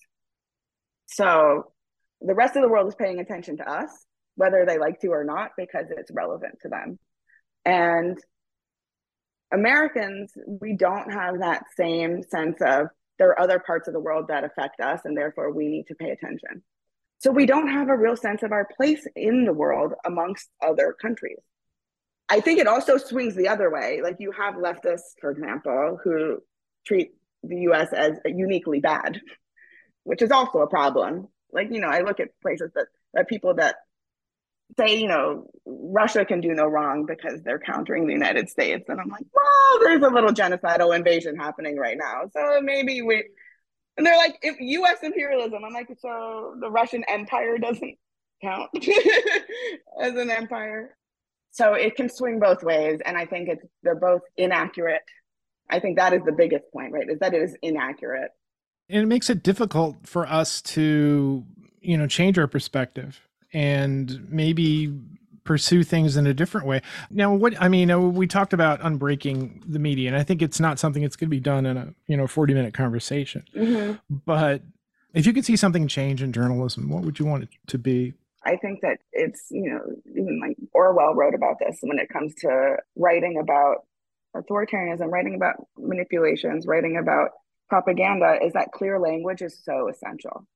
So 1.07 1.73
the 2.21 2.35
rest 2.35 2.57
of 2.57 2.63
the 2.63 2.69
world 2.69 2.89
is 2.89 2.95
paying 2.95 3.21
attention 3.21 3.59
to 3.59 3.71
us, 3.71 3.91
whether 4.37 4.65
they 4.67 4.79
like 4.79 5.01
to 5.01 5.09
or 5.09 5.25
not, 5.25 5.51
because 5.57 5.87
it's 5.91 6.11
relevant 6.11 6.59
to 6.63 6.69
them. 6.69 6.99
And 7.65 8.19
Americans, 9.53 10.33
we 10.47 10.77
don't 10.77 11.13
have 11.13 11.41
that 11.41 11.65
same 11.77 12.23
sense 12.23 12.57
of 12.61 12.89
there 13.19 13.29
are 13.29 13.41
other 13.41 13.59
parts 13.59 13.89
of 13.89 13.95
the 13.95 14.01
world 14.01 14.27
that 14.29 14.45
affect 14.45 14.81
us, 14.81 15.01
and 15.05 15.17
therefore 15.17 15.53
we 15.53 15.69
need 15.69 15.87
to 15.89 15.95
pay 15.95 16.11
attention. 16.11 16.63
So 17.19 17.31
we 17.31 17.47
don't 17.47 17.69
have 17.69 17.89
a 17.89 17.97
real 17.97 18.17
sense 18.17 18.43
of 18.43 18.53
our 18.53 18.69
place 18.77 19.07
in 19.17 19.45
the 19.45 19.53
world 19.53 19.95
amongst 20.05 20.49
other 20.63 20.95
countries. 21.01 21.39
I 22.29 22.41
think 22.41 22.59
it 22.59 22.67
also 22.67 22.99
swings 22.99 23.35
the 23.35 23.49
other 23.49 23.71
way. 23.71 24.01
Like 24.03 24.17
you 24.19 24.33
have 24.33 24.55
leftists, 24.55 25.15
for 25.21 25.31
example, 25.31 25.99
who 26.03 26.41
treat 26.87 27.13
the 27.43 27.61
US 27.71 27.93
as 27.93 28.19
uniquely 28.25 28.81
bad, 28.81 29.21
which 30.05 30.23
is 30.23 30.31
also 30.31 30.59
a 30.59 30.67
problem. 30.67 31.29
Like, 31.53 31.69
you 31.71 31.81
know, 31.81 31.89
I 31.89 32.01
look 32.01 32.21
at 32.21 32.39
places 32.43 32.71
that, 32.75 32.87
that 33.15 33.29
people 33.29 33.55
that 33.55 33.77
say, 34.77 34.97
you 34.97 35.07
know, 35.07 35.49
Russia 35.65 36.25
can 36.25 36.41
do 36.41 36.53
no 36.53 36.67
wrong 36.67 37.07
because 37.07 37.43
they're 37.43 37.61
countering 37.61 38.07
the 38.07 38.13
United 38.13 38.49
States. 38.49 38.85
And 38.89 39.01
I'm 39.01 39.09
like, 39.09 39.27
well, 39.33 39.79
there's 39.85 40.03
a 40.03 40.13
little 40.13 40.33
genocidal 40.33 40.95
invasion 40.95 41.37
happening 41.37 41.77
right 41.77 41.97
now. 41.97 42.23
So 42.33 42.61
maybe 42.61 43.01
we, 43.03 43.25
and 43.97 44.07
they're 44.07 44.17
like, 44.17 44.39
if 44.43 44.57
US 44.61 44.99
imperialism, 45.03 45.65
I'm 45.65 45.73
like, 45.73 45.89
so 45.99 46.55
the 46.61 46.71
Russian 46.71 47.05
Empire 47.09 47.59
doesn't 47.59 47.97
count 48.43 48.71
as 50.01 50.15
an 50.15 50.31
empire. 50.31 50.97
So 51.51 51.73
it 51.73 51.97
can 51.97 52.11
swing 52.11 52.39
both 52.39 52.63
ways. 52.63 53.01
And 53.05 53.17
I 53.17 53.25
think 53.25 53.49
it's, 53.49 53.65
they're 53.83 53.95
both 53.95 54.21
inaccurate. 54.37 55.03
I 55.71 55.81
think 55.81 55.97
that 55.97 56.13
is 56.13 56.23
the 56.25 56.33
biggest 56.33 56.65
point, 56.73 56.93
right? 56.93 57.09
Is 57.09 57.19
that 57.21 57.33
it 57.33 57.43
is 57.43 57.57
inaccurate. 57.63 58.31
And 58.89 59.03
it 59.03 59.07
makes 59.07 59.31
it 59.31 59.43
difficult 59.43 59.97
for 60.07 60.27
us 60.27 60.61
to, 60.63 61.45
you 61.81 61.97
know, 61.97 62.07
change 62.07 62.39
our 62.39 62.47
perspective 62.47 63.21
and 63.53 64.31
maybe 64.31 64.93
pursue 65.47 65.83
things 65.83 66.17
in 66.17 66.27
a 66.27 66.35
different 66.35 66.67
way. 66.67 66.83
Now, 67.11 67.33
what 67.33 67.55
I 67.61 67.69
mean, 67.69 68.15
we 68.15 68.27
talked 68.27 68.53
about 68.53 68.81
unbreaking 68.81 69.63
the 69.67 69.79
media, 69.79 70.09
and 70.09 70.17
I 70.17 70.23
think 70.23 70.43
it's 70.43 70.61
not 70.61 70.79
something 70.79 71.03
that's 71.03 71.17
going 71.17 71.29
to 71.29 71.35
be 71.35 71.41
done 71.41 71.65
in 71.65 71.77
a 71.77 71.95
you 72.07 72.17
know 72.17 72.27
forty 72.27 72.53
minute 72.53 72.75
conversation. 72.75 73.45
Mm-hmm. 73.55 74.17
But 74.27 74.63
if 75.15 75.27
you 75.27 75.33
could 75.33 75.45
see 75.45 75.57
something 75.57 75.89
change 75.89 76.23
in 76.23 76.33
journalism, 76.33 76.91
what 76.91 77.03
would 77.05 77.19
you 77.19 77.25
want 77.25 77.45
it 77.45 77.49
to 77.69 77.79
be? 77.79 78.13
I 78.45 78.57
think 78.57 78.81
that 78.83 78.99
it's 79.13 79.47
you 79.51 79.71
know 79.71 79.81
even 80.11 80.41
like 80.41 80.57
Orwell 80.75 81.15
wrote 81.15 81.35
about 81.35 81.59
this 81.59 81.79
when 81.81 81.99
it 81.99 82.09
comes 82.09 82.35
to 82.37 82.77
writing 82.97 83.39
about 83.41 83.87
authoritarianism, 84.37 85.11
writing 85.11 85.35
about 85.35 85.55
manipulations, 85.79 86.67
writing 86.67 86.99
about 86.99 87.31
propaganda. 87.69 88.39
Is 88.45 88.53
that 88.53 88.73
clear 88.73 89.01
language 89.01 89.43
is 89.43 89.59
so 89.65 89.89
essential. 89.89 90.47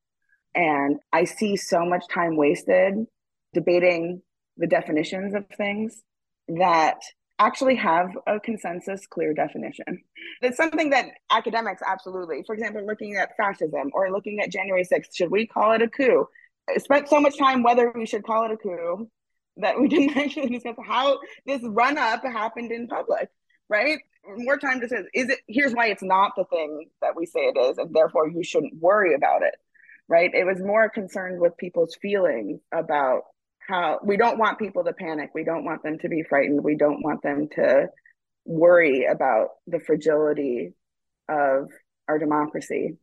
And 0.55 0.99
I 1.13 1.25
see 1.25 1.57
so 1.57 1.85
much 1.85 2.05
time 2.09 2.37
wasted 2.37 3.07
debating 3.53 4.23
the 4.57 4.67
definitions 4.67 5.35
of 5.35 5.47
things 5.57 6.03
that 6.49 7.01
actually 7.41 7.77
have 7.77 8.11
a 8.27 8.39
consensus 8.39 9.07
clear 9.07 9.33
definition. 9.33 10.03
It's 10.43 10.59
something 10.59 10.91
that 10.91 11.07
academics 11.31 11.83
absolutely, 11.87 12.43
for 12.47 12.55
example, 12.55 12.85
looking 12.87 13.17
at 13.17 13.37
fascism 13.37 13.91
or 13.95 14.11
looking 14.11 14.41
at 14.41 14.51
January 14.51 14.85
6th, 14.85 15.15
should 15.15 15.31
we 15.31 15.47
call 15.47 15.73
it 15.73 15.83
a 15.83 15.89
coup? 15.89 16.27
I 16.69 16.79
spent 16.79 17.09
so 17.09 17.19
much 17.19 17.39
time 17.39 17.63
whether 17.63 17.91
we 17.95 18.07
should 18.07 18.25
call 18.25 18.45
it 18.45 18.53
a 18.53 18.57
coup 18.57 19.09
that 19.57 19.81
we 19.81 19.89
didn't 19.89 20.17
actually 20.17 20.51
discuss 20.51 20.77
how 20.85 21.19
this 21.47 21.63
run 21.65 21.97
up 21.97 22.23
happened 22.23 22.73
in 22.73 22.87
public, 22.87 23.31
right? 23.69 23.99
More 24.37 24.59
time 24.59 24.81
to 24.83 24.89
say, 24.89 24.97
is 25.15 25.31
it, 25.31 25.39
here's 25.49 25.73
why 25.73 25.87
it's 25.87 26.03
not 26.03 26.33
the 26.37 26.45
thing 26.45 26.91
that 27.01 27.17
we 27.17 27.25
say 27.25 27.41
it 27.41 27.59
is, 27.59 27.79
and 27.79 27.95
therefore 27.95 28.29
you 28.29 28.45
shouldn't 28.45 28.75
worry 28.79 29.15
about 29.15 29.43
it, 29.43 29.55
right? 30.09 30.31
It 30.35 30.45
was 30.45 30.61
more 30.61 30.91
concerned 30.91 31.41
with 31.41 31.57
people's 31.57 31.97
feelings 32.03 32.61
about 32.71 33.23
how 33.71 34.01
we 34.03 34.17
don't 34.17 34.39
want 34.39 34.59
people 34.59 34.85
to 34.85 34.93
panic. 34.93 35.31
We 35.35 35.45
don't 35.45 35.65
want 35.65 35.83
them 35.83 35.99
to 36.01 36.09
be 36.09 36.23
frightened. 36.29 36.63
We 36.63 36.77
don't 36.77 37.03
want 37.03 37.23
them 37.23 37.49
to 37.55 37.89
worry 38.45 39.07
about 39.07 39.49
the 39.67 39.81
fragility 39.81 40.73
of 41.29 41.69
our 42.09 42.19
democracy. 42.19 42.97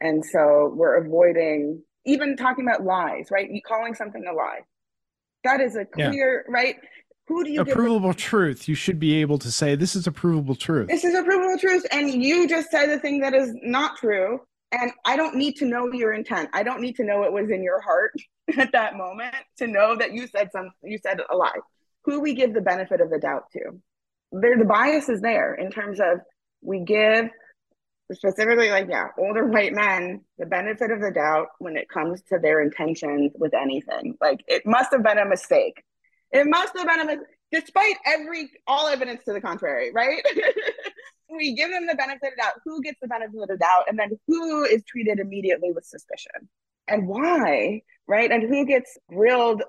And 0.00 0.24
so 0.24 0.72
we're 0.74 0.96
avoiding 0.96 1.82
even 2.06 2.36
talking 2.36 2.66
about 2.66 2.84
lies, 2.84 3.28
right? 3.30 3.50
You 3.50 3.60
calling 3.66 3.94
something 3.94 4.24
a 4.26 4.32
lie. 4.32 4.60
That 5.44 5.60
is 5.60 5.76
a 5.76 5.84
clear, 5.84 6.44
yeah. 6.46 6.54
right? 6.54 6.76
Who 7.28 7.44
do 7.44 7.50
you 7.50 7.60
a 7.60 7.64
provable 7.64 8.14
truth? 8.14 8.68
You 8.68 8.74
should 8.74 8.98
be 8.98 9.20
able 9.20 9.38
to 9.38 9.50
say 9.52 9.74
this 9.74 9.94
is 9.94 10.06
a 10.06 10.12
provable 10.12 10.54
truth. 10.54 10.88
This 10.88 11.04
is 11.04 11.14
a 11.14 11.22
provable 11.22 11.58
truth, 11.58 11.86
and 11.92 12.10
you 12.22 12.48
just 12.48 12.70
said 12.70 12.86
the 12.86 12.98
thing 12.98 13.20
that 13.20 13.34
is 13.34 13.54
not 13.62 13.96
true. 13.98 14.40
And 14.72 14.92
I 15.04 15.16
don't 15.16 15.36
need 15.36 15.56
to 15.56 15.66
know 15.66 15.92
your 15.92 16.12
intent. 16.12 16.50
I 16.52 16.62
don't 16.62 16.80
need 16.80 16.96
to 16.96 17.04
know 17.04 17.20
what 17.20 17.32
was 17.32 17.50
in 17.50 17.62
your 17.62 17.80
heart 17.80 18.14
at 18.58 18.72
that 18.72 18.96
moment 18.96 19.34
to 19.58 19.66
know 19.66 19.96
that 19.96 20.12
you 20.12 20.26
said 20.26 20.50
some 20.52 20.70
you 20.82 20.98
said 20.98 21.20
a 21.30 21.36
lie. 21.36 21.58
Who 22.04 22.20
we 22.20 22.34
give 22.34 22.54
the 22.54 22.60
benefit 22.60 23.00
of 23.00 23.10
the 23.10 23.18
doubt 23.18 23.50
to. 23.52 23.80
There 24.32 24.56
the 24.56 24.64
bias 24.64 25.08
is 25.08 25.20
there 25.20 25.54
in 25.54 25.70
terms 25.70 26.00
of 26.00 26.20
we 26.62 26.80
give 26.80 27.28
specifically 28.12 28.70
like 28.70 28.88
yeah, 28.88 29.08
older 29.18 29.46
white 29.46 29.72
men 29.72 30.22
the 30.38 30.46
benefit 30.46 30.90
of 30.90 31.00
the 31.00 31.10
doubt 31.10 31.48
when 31.58 31.76
it 31.76 31.88
comes 31.88 32.22
to 32.22 32.38
their 32.38 32.60
intentions 32.60 33.32
with 33.34 33.54
anything. 33.54 34.16
Like 34.20 34.40
it 34.46 34.62
must 34.64 34.92
have 34.92 35.02
been 35.02 35.18
a 35.18 35.28
mistake. 35.28 35.82
It 36.32 36.46
must 36.46 36.76
have 36.76 36.86
been 36.86 37.00
a 37.00 37.04
mistake 37.04 37.26
despite 37.52 37.96
every 38.06 38.50
all 38.66 38.88
evidence 38.88 39.24
to 39.24 39.32
the 39.32 39.40
contrary, 39.40 39.90
right? 39.92 40.22
we 41.30 41.54
give 41.54 41.70
them 41.70 41.86
the 41.86 41.94
benefit 41.94 42.28
of 42.28 42.30
the 42.36 42.42
doubt. 42.42 42.54
Who 42.64 42.82
gets 42.82 42.98
the 43.00 43.08
benefit 43.08 43.40
of 43.40 43.48
the 43.48 43.56
doubt, 43.56 43.84
and 43.88 43.98
then 43.98 44.10
who 44.26 44.64
is 44.64 44.82
treated 44.84 45.18
immediately 45.18 45.72
with 45.72 45.84
suspicion, 45.84 46.48
and 46.88 47.06
why, 47.06 47.82
right? 48.10 48.32
And 48.32 48.42
who 48.42 48.66
gets 48.66 48.98
grilled 49.08 49.62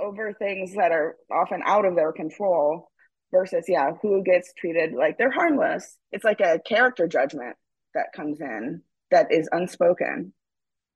over 0.00 0.32
things 0.32 0.74
that 0.74 0.92
are 0.92 1.16
often 1.30 1.60
out 1.64 1.84
of 1.84 1.94
their 1.94 2.10
control 2.10 2.90
versus 3.30 3.66
yeah, 3.68 3.92
who 4.00 4.24
gets 4.24 4.52
treated 4.54 4.94
like 4.94 5.18
they're 5.18 5.30
harmless. 5.30 5.98
It's 6.10 6.24
like 6.24 6.40
a 6.40 6.58
character 6.66 7.06
judgment 7.06 7.54
that 7.94 8.06
comes 8.16 8.40
in 8.40 8.82
that 9.10 9.30
is 9.30 9.46
unspoken. 9.52 10.32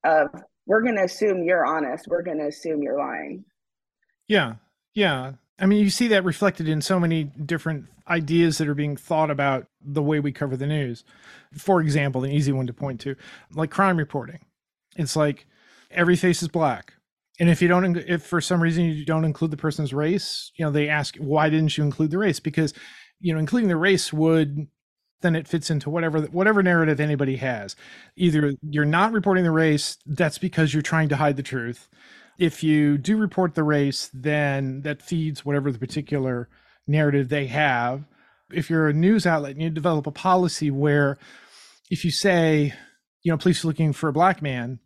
Of 0.04 0.28
we're 0.66 0.80
going 0.80 0.96
to 0.96 1.04
assume 1.04 1.44
you're 1.44 1.66
honest. 1.66 2.06
We're 2.08 2.22
going 2.22 2.38
to 2.38 2.46
assume 2.46 2.82
you're 2.82 2.98
lying. 2.98 3.44
Yeah, 4.26 4.54
yeah. 4.94 5.32
I 5.58 5.66
mean, 5.66 5.84
you 5.84 5.90
see 5.90 6.08
that 6.08 6.24
reflected 6.24 6.66
in 6.66 6.80
so 6.80 6.98
many 6.98 7.24
different 7.24 7.86
ideas 8.08 8.56
that 8.56 8.68
are 8.68 8.74
being 8.74 8.96
thought 8.96 9.30
about 9.30 9.66
the 9.82 10.02
way 10.02 10.18
we 10.18 10.32
cover 10.32 10.56
the 10.56 10.66
news. 10.66 11.04
For 11.58 11.82
example, 11.82 12.24
an 12.24 12.32
easy 12.32 12.52
one 12.52 12.66
to 12.66 12.72
point 12.72 13.00
to, 13.02 13.16
like 13.54 13.70
crime 13.70 13.98
reporting. 13.98 14.40
It's 14.96 15.14
like 15.14 15.46
every 15.90 16.16
face 16.16 16.42
is 16.42 16.48
black. 16.48 16.94
And 17.38 17.50
if 17.50 17.60
you 17.60 17.68
don't, 17.68 17.96
if 17.96 18.22
for 18.22 18.40
some 18.40 18.62
reason 18.62 18.84
you 18.84 19.04
don't 19.04 19.24
include 19.24 19.50
the 19.50 19.56
person's 19.56 19.92
race, 19.92 20.50
you 20.56 20.64
know, 20.64 20.70
they 20.70 20.88
ask, 20.88 21.16
why 21.16 21.50
didn't 21.50 21.76
you 21.76 21.84
include 21.84 22.10
the 22.10 22.18
race? 22.18 22.40
Because, 22.40 22.72
you 23.20 23.32
know, 23.32 23.38
including 23.38 23.68
the 23.68 23.76
race 23.76 24.12
would 24.12 24.68
then 25.22 25.34
it 25.34 25.48
fits 25.48 25.70
into 25.70 25.88
whatever 25.88 26.20
whatever 26.22 26.62
narrative 26.62 27.00
anybody 27.00 27.36
has. 27.36 27.74
Either 28.16 28.52
you're 28.62 28.84
not 28.84 29.12
reporting 29.12 29.44
the 29.44 29.50
race, 29.50 29.96
that's 30.06 30.38
because 30.38 30.72
you're 30.72 30.82
trying 30.82 31.08
to 31.08 31.16
hide 31.16 31.36
the 31.36 31.42
truth, 31.42 31.88
if 32.38 32.62
you 32.62 32.98
do 32.98 33.16
report 33.16 33.54
the 33.54 33.62
race, 33.62 34.10
then 34.12 34.82
that 34.82 35.02
feeds 35.02 35.44
whatever 35.44 35.72
the 35.72 35.78
particular 35.78 36.48
narrative 36.86 37.28
they 37.28 37.46
have. 37.46 38.04
If 38.52 38.70
you're 38.70 38.88
a 38.88 38.92
news 38.92 39.26
outlet 39.26 39.52
and 39.52 39.62
you 39.62 39.70
develop 39.70 40.06
a 40.06 40.12
policy 40.12 40.70
where 40.70 41.18
if 41.90 42.04
you 42.04 42.10
say, 42.10 42.74
you 43.22 43.32
know, 43.32 43.38
police 43.38 43.64
are 43.64 43.68
looking 43.68 43.92
for 43.92 44.08
a 44.08 44.12
black 44.12 44.42
man, 44.42 44.78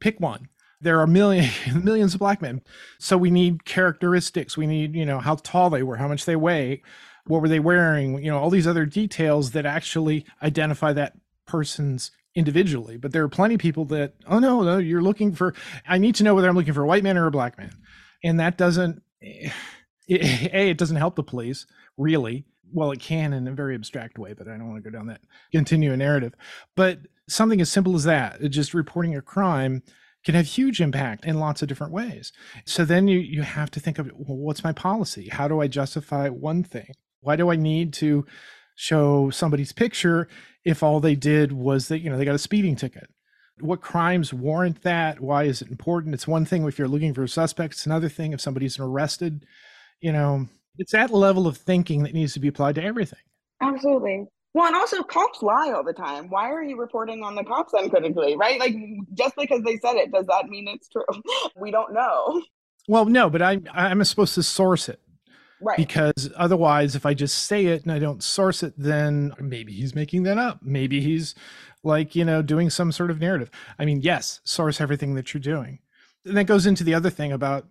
pick 0.00 0.20
one. 0.20 0.48
There 0.80 1.00
are 1.00 1.06
million, 1.06 1.50
millions 1.82 2.14
of 2.14 2.20
black 2.20 2.40
men. 2.40 2.62
So 2.98 3.16
we 3.16 3.30
need 3.30 3.64
characteristics. 3.64 4.56
We 4.56 4.66
need, 4.66 4.94
you 4.94 5.04
know, 5.04 5.18
how 5.18 5.36
tall 5.36 5.70
they 5.70 5.82
were, 5.82 5.96
how 5.96 6.08
much 6.08 6.24
they 6.24 6.36
weigh, 6.36 6.82
what 7.26 7.42
were 7.42 7.48
they 7.48 7.60
wearing, 7.60 8.22
you 8.22 8.30
know, 8.30 8.38
all 8.38 8.50
these 8.50 8.66
other 8.66 8.86
details 8.86 9.52
that 9.52 9.66
actually 9.66 10.24
identify 10.42 10.92
that 10.92 11.14
person's 11.46 12.10
individually, 12.34 12.96
but 12.96 13.12
there 13.12 13.24
are 13.24 13.28
plenty 13.28 13.54
of 13.54 13.60
people 13.60 13.84
that, 13.86 14.14
oh 14.28 14.38
no, 14.38 14.62
no, 14.62 14.78
you're 14.78 15.02
looking 15.02 15.34
for, 15.34 15.54
I 15.88 15.98
need 15.98 16.14
to 16.16 16.24
know 16.24 16.34
whether 16.34 16.48
I'm 16.48 16.54
looking 16.54 16.72
for 16.72 16.82
a 16.82 16.86
white 16.86 17.02
man 17.02 17.18
or 17.18 17.26
a 17.26 17.32
black 17.32 17.58
man. 17.58 17.72
And 18.22 18.38
that 18.38 18.56
doesn't, 18.56 19.02
it, 19.20 19.46
eh, 19.46 19.50
A, 20.52 20.70
it 20.70 20.78
doesn't 20.78 20.96
help 20.96 21.16
the 21.16 21.22
police 21.22 21.66
really. 21.96 22.46
Well, 22.72 22.92
it 22.92 23.00
can 23.00 23.32
in 23.32 23.48
a 23.48 23.52
very 23.52 23.74
abstract 23.74 24.18
way, 24.18 24.34
but 24.34 24.46
I 24.46 24.52
don't 24.52 24.68
want 24.68 24.82
to 24.82 24.90
go 24.90 24.96
down 24.96 25.06
that 25.08 25.20
continue 25.52 25.92
a 25.92 25.96
narrative. 25.96 26.34
But 26.76 27.00
something 27.28 27.60
as 27.60 27.70
simple 27.70 27.94
as 27.94 28.04
that, 28.04 28.42
uh, 28.42 28.48
just 28.48 28.74
reporting 28.74 29.16
a 29.16 29.22
crime 29.22 29.82
can 30.24 30.34
have 30.34 30.46
huge 30.46 30.80
impact 30.80 31.24
in 31.24 31.38
lots 31.38 31.62
of 31.62 31.68
different 31.68 31.92
ways. 31.92 32.32
So 32.64 32.84
then 32.84 33.06
you, 33.08 33.18
you 33.18 33.42
have 33.42 33.70
to 33.72 33.80
think 33.80 33.98
of, 33.98 34.10
well, 34.14 34.36
what's 34.36 34.64
my 34.64 34.72
policy? 34.72 35.28
How 35.28 35.46
do 35.48 35.60
I 35.60 35.68
justify 35.68 36.28
one 36.28 36.64
thing? 36.64 36.92
Why 37.20 37.36
do 37.36 37.50
I 37.50 37.56
need 37.56 37.92
to 37.94 38.26
show 38.74 39.30
somebody's 39.30 39.72
picture 39.72 40.28
if 40.64 40.82
all 40.82 41.00
they 41.00 41.14
did 41.14 41.52
was 41.52 41.88
that 41.88 42.00
you 42.00 42.08
know 42.08 42.16
they 42.16 42.24
got 42.24 42.34
a 42.36 42.38
speeding 42.38 42.76
ticket 42.76 43.10
what 43.58 43.80
crimes 43.80 44.32
warrant 44.32 44.82
that 44.82 45.18
why 45.18 45.42
is 45.42 45.60
it 45.60 45.68
important 45.68 46.14
it's 46.14 46.28
one 46.28 46.44
thing 46.44 46.62
if 46.62 46.78
you're 46.78 46.86
looking 46.86 47.12
for 47.12 47.24
a 47.24 47.28
suspect 47.28 47.74
it's 47.74 47.86
another 47.86 48.08
thing 48.08 48.32
if 48.32 48.40
somebody's 48.40 48.78
arrested 48.78 49.44
you 50.00 50.12
know, 50.12 50.46
it's 50.76 50.92
that 50.92 51.10
level 51.10 51.46
of 51.46 51.56
thinking 51.56 52.02
that 52.04 52.14
needs 52.14 52.32
to 52.34 52.40
be 52.40 52.48
applied 52.48 52.76
to 52.76 52.82
everything. 52.82 53.18
Absolutely. 53.60 54.26
Well, 54.54 54.66
and 54.66 54.76
also 54.76 55.02
cops 55.02 55.42
lie 55.42 55.72
all 55.72 55.84
the 55.84 55.92
time. 55.92 56.30
Why 56.30 56.50
are 56.50 56.62
you 56.62 56.78
reporting 56.78 57.22
on 57.22 57.34
the 57.34 57.44
cops 57.44 57.74
uncritically, 57.74 58.36
right? 58.36 58.58
Like 58.58 58.74
just 59.14 59.36
because 59.36 59.62
they 59.62 59.76
said 59.78 59.96
it, 59.96 60.10
does 60.10 60.26
that 60.26 60.48
mean 60.48 60.68
it's 60.68 60.88
true? 60.88 61.04
we 61.56 61.70
don't 61.70 61.92
know. 61.92 62.42
Well, 62.88 63.04
no, 63.04 63.28
but 63.28 63.42
I 63.42 63.60
I'm 63.72 64.02
supposed 64.04 64.34
to 64.36 64.42
source 64.42 64.88
it. 64.88 65.00
Right. 65.60 65.76
Because 65.76 66.30
otherwise, 66.36 66.94
if 66.94 67.04
I 67.04 67.14
just 67.14 67.46
say 67.46 67.66
it 67.66 67.82
and 67.82 67.90
I 67.90 67.98
don't 67.98 68.22
source 68.22 68.62
it, 68.62 68.74
then 68.76 69.32
maybe 69.40 69.72
he's 69.72 69.94
making 69.94 70.22
that 70.22 70.38
up. 70.38 70.60
Maybe 70.62 71.00
he's 71.00 71.34
like, 71.82 72.14
you 72.14 72.24
know, 72.24 72.42
doing 72.42 72.70
some 72.70 72.92
sort 72.92 73.10
of 73.10 73.20
narrative. 73.20 73.50
I 73.78 73.84
mean, 73.84 74.00
yes, 74.00 74.40
source 74.44 74.80
everything 74.80 75.14
that 75.14 75.34
you're 75.34 75.40
doing. 75.40 75.80
And 76.24 76.36
that 76.36 76.44
goes 76.44 76.66
into 76.66 76.84
the 76.84 76.94
other 76.94 77.10
thing 77.10 77.32
about 77.32 77.66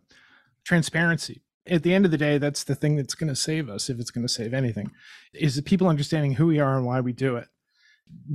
transparency. 0.66 1.42
At 1.70 1.84
the 1.84 1.94
end 1.94 2.06
of 2.06 2.12
the 2.12 2.18
day, 2.18 2.38
that's 2.38 2.64
the 2.64 2.76
thing 2.76 2.96
that's 2.96 3.16
going 3.16 3.30
to 3.30 3.36
save 3.36 3.70
us, 3.70 3.90
if 3.90 4.00
it's 4.00 4.12
going 4.12 4.26
to 4.26 4.34
save 4.34 4.54
anything, 4.54 4.92
is 5.34 5.56
the 5.56 5.62
people 5.62 5.88
understanding 5.88 6.34
who 6.34 6.48
we 6.48 6.60
are 6.60 6.78
and 6.78 6.86
why 6.86 7.02
we 7.02 7.14
do 7.14 7.36
it, 7.36 7.48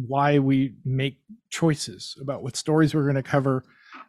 why 0.06 0.38
we 0.38 0.74
make 0.84 1.18
choices 1.50 2.16
about 2.20 2.42
what 2.42 2.56
stories 2.56 2.94
we're 2.94 3.04
going 3.04 3.14
to 3.14 3.22
cover, 3.22 3.64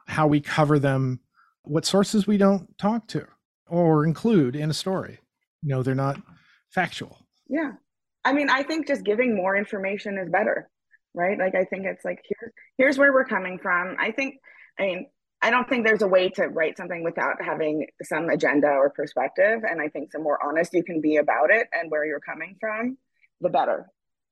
how 0.08 0.28
we 0.28 0.42
cover 0.42 0.80
them, 0.80 1.20
what 1.64 1.86
sources 1.86 2.28
we 2.28 2.38
don't 2.38 2.78
talk 2.78 3.08
to 3.08 3.26
or 3.68 4.06
include 4.06 4.56
in 4.56 4.70
a 4.70 4.74
story. 4.74 5.20
Know, 5.64 5.82
they're 5.82 5.96
not 5.96 6.22
factual. 6.70 7.18
Yeah. 7.48 7.72
I 8.26 8.34
mean, 8.34 8.50
I 8.50 8.64
think 8.64 8.88
just 8.88 9.04
giving 9.04 9.36
more 9.36 9.56
information 9.56 10.18
is 10.18 10.30
better, 10.30 10.70
right? 11.14 11.38
Like, 11.38 11.56
I 11.56 11.64
think 11.64 11.86
it's 11.86 12.04
like, 12.04 12.20
here's, 12.28 12.54
here's 12.78 12.98
where 12.98 13.14
we're 13.14 13.26
coming 13.26 13.60
from. 13.60 13.96
I 13.98 14.12
think, 14.12 14.36
I 14.78 14.84
mean, 14.84 15.08
I 15.44 15.50
don't 15.50 15.68
think 15.68 15.86
there's 15.86 16.02
a 16.02 16.08
way 16.08 16.30
to 16.30 16.48
write 16.48 16.78
something 16.78 17.04
without 17.04 17.42
having 17.42 17.86
some 18.02 18.30
agenda 18.30 18.70
or 18.70 18.90
perspective. 18.90 19.62
And 19.70 19.82
I 19.82 19.90
think 19.90 20.12
the 20.12 20.20
more 20.20 20.40
honest 20.42 20.74
you 20.74 20.84
can 20.84 21.02
be 21.02 21.18
about 21.18 21.52
it 21.52 21.68
and 21.74 21.92
where 21.92 22.06
you're 22.06 22.22
coming 22.22 22.56
from, 22.62 22.98
the 23.42 23.50
better. 23.50 23.88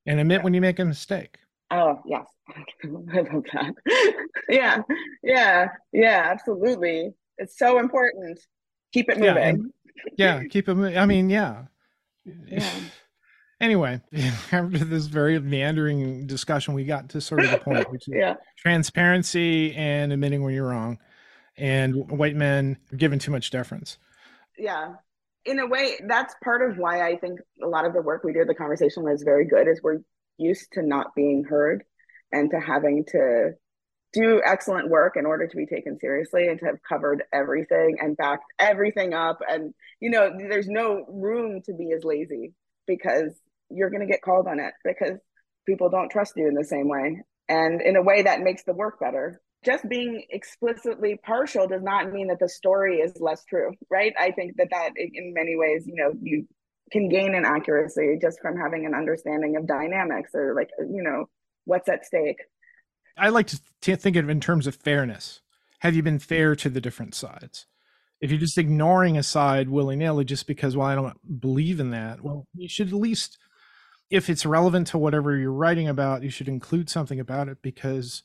And 0.06 0.21
admit 0.21 0.39
yeah. 0.39 0.43
when 0.43 0.54
you 0.54 0.62
make 0.62 0.80
a 0.80 0.86
mistake. 0.86 1.38
Oh, 1.69 2.00
yes. 2.06 2.26
I 2.84 2.88
love 2.88 3.43
that. 3.52 3.74
yeah. 4.50 4.82
Yeah. 5.21 5.67
Yeah. 5.91 6.30
Absolutely. 6.32 7.12
It's 7.38 7.58
so 7.58 7.80
important. 7.80 8.39
Keep 8.93 9.10
it 9.10 9.19
moving. 9.19 9.71
Yeah. 10.17 10.39
yeah 10.39 10.47
keep 10.47 10.69
it 10.69 10.76
moving. 10.76 10.97
I 10.97 11.06
mean, 11.06 11.30
yeah. 11.30 11.65
Yeah. 12.47 12.69
Anyway, 13.62 14.02
after 14.52 14.80
this 14.80 15.06
very 15.06 15.39
meandering 15.39 16.26
discussion, 16.26 16.74
we 16.74 16.84
got 16.84 17.10
to 17.10 17.21
sort 17.21 17.45
of 17.45 17.52
the 17.52 17.60
point, 17.60 17.89
which 17.91 18.08
is 18.08 18.15
yeah. 18.17 18.34
transparency 18.58 19.74
and 19.76 20.12
admitting 20.12 20.43
when 20.43 20.54
you're 20.54 20.67
wrong, 20.67 20.97
and 21.56 22.10
white 22.10 22.36
men 22.36 22.78
given 22.97 23.19
too 23.19 23.30
much 23.30 23.52
deference. 23.52 24.00
Yeah, 24.58 24.95
in 25.45 25.60
a 25.60 25.67
way, 25.67 26.00
that's 26.08 26.34
part 26.43 26.67
of 26.67 26.78
why 26.78 27.08
I 27.08 27.17
think 27.17 27.39
a 27.63 27.67
lot 27.67 27.86
of 27.86 27.93
the 27.93 28.02
work 28.02 28.24
we 28.24 28.34
do, 28.34 28.43
the 28.45 28.56
conversation 28.56 29.04
was 29.04 29.21
very 29.21 29.45
good. 29.45 29.67
Is 29.67 29.80
we're 29.84 30.00
used 30.38 30.71
to 30.74 30.82
not 30.82 31.13
being 31.15 31.43
heard, 31.43 31.84
and 32.32 32.50
to 32.50 32.60
having 32.60 33.06
to 33.10 33.52
do 34.13 34.41
excellent 34.43 34.89
work 34.89 35.13
in 35.15 35.26
order 35.28 35.47
to 35.47 35.56
be 35.56 35.67
taken 35.67 36.00
seriously 36.00 36.47
and 36.47 36.60
to 36.60 36.65
have 36.65 36.78
covered 36.88 37.24
everything 37.32 37.97
and 38.02 38.17
backed 38.17 38.43
everything 38.60 39.13
up 39.13 39.39
and 39.47 39.74
you 40.02 40.10
know 40.10 40.30
there's 40.38 40.67
no 40.67 41.06
room 41.08 41.62
to 41.63 41.74
be 41.74 41.93
as 41.95 42.04
lazy 42.04 42.54
because 42.88 43.41
you're 43.74 43.90
going 43.90 44.06
to 44.06 44.12
get 44.12 44.22
called 44.22 44.48
on 44.48 44.60
it 44.60 44.74
because 44.84 45.18
people 45.66 45.90
don't 45.90 46.10
trust 46.10 46.34
you 46.36 46.48
in 46.48 46.56
the 46.56 46.64
same 46.64 46.88
way. 46.88 47.22
And 47.50 47.82
in 47.82 47.96
a 47.96 48.02
way 48.02 48.24
that 48.24 48.42
makes 48.42 48.64
the 48.64 48.74
work 48.74 49.00
better. 49.00 49.42
Just 49.64 49.88
being 49.88 50.24
explicitly 50.30 51.20
partial 51.24 51.68
does 51.68 51.84
not 51.84 52.12
mean 52.12 52.28
that 52.28 52.40
the 52.40 52.50
story 52.50 52.98
is 52.98 53.20
less 53.20 53.44
true 53.46 53.74
right? 53.92 54.14
I 54.20 54.32
think 54.32 54.58
that 54.58 54.70
that 54.72 54.92
in 54.96 55.34
many 55.34 55.56
ways 55.56 55.84
you 55.86 55.96
know 55.96 56.14
you 56.22 56.48
can 56.92 57.10
gain 57.10 57.36
an 57.36 57.46
accuracy 57.46 58.18
just 58.22 58.40
from 58.42 58.58
having 58.58 58.86
an 58.86 58.94
understanding 58.94 59.56
of 59.56 59.68
dynamics 59.68 60.32
or 60.34 60.56
like 60.56 60.70
you 60.80 61.04
know 61.04 61.26
what's 61.66 61.90
at 61.90 62.06
stake. 62.06 62.38
I 63.18 63.30
like 63.30 63.48
to 63.82 63.96
think 63.98 64.16
of 64.16 64.30
in 64.30 64.40
terms 64.40 64.68
of 64.68 64.76
fairness. 64.76 65.42
Have 65.80 65.96
you 65.96 66.04
been 66.04 66.20
fair 66.20 66.56
to 66.56 66.70
the 66.70 66.82
different 66.82 67.14
sides? 67.14 67.68
If 68.20 68.30
you're 68.30 68.40
just 68.40 68.58
ignoring 68.58 69.18
a 69.18 69.24
side 69.24 69.68
willy-nilly 69.68 70.26
just 70.26 70.46
because 70.46 70.78
well 70.78 70.88
i 70.88 70.96
don't 70.96 71.42
believe 71.42 71.80
in 71.80 71.90
that 71.92 72.22
well 72.22 72.46
you 72.56 72.70
should 72.70 72.90
at 72.90 72.94
least 72.94 73.40
if 74.12 74.30
it's 74.30 74.45
relevant 74.45 74.88
to 74.88 74.97
whatever 74.97 75.36
you're 75.38 75.52
writing 75.52 75.88
about, 75.88 76.21
you 76.21 76.30
should 76.30 76.50
include 76.50 76.89
something 76.89 77.19
about 77.19 77.47
it 77.47 77.58
because, 77.62 78.24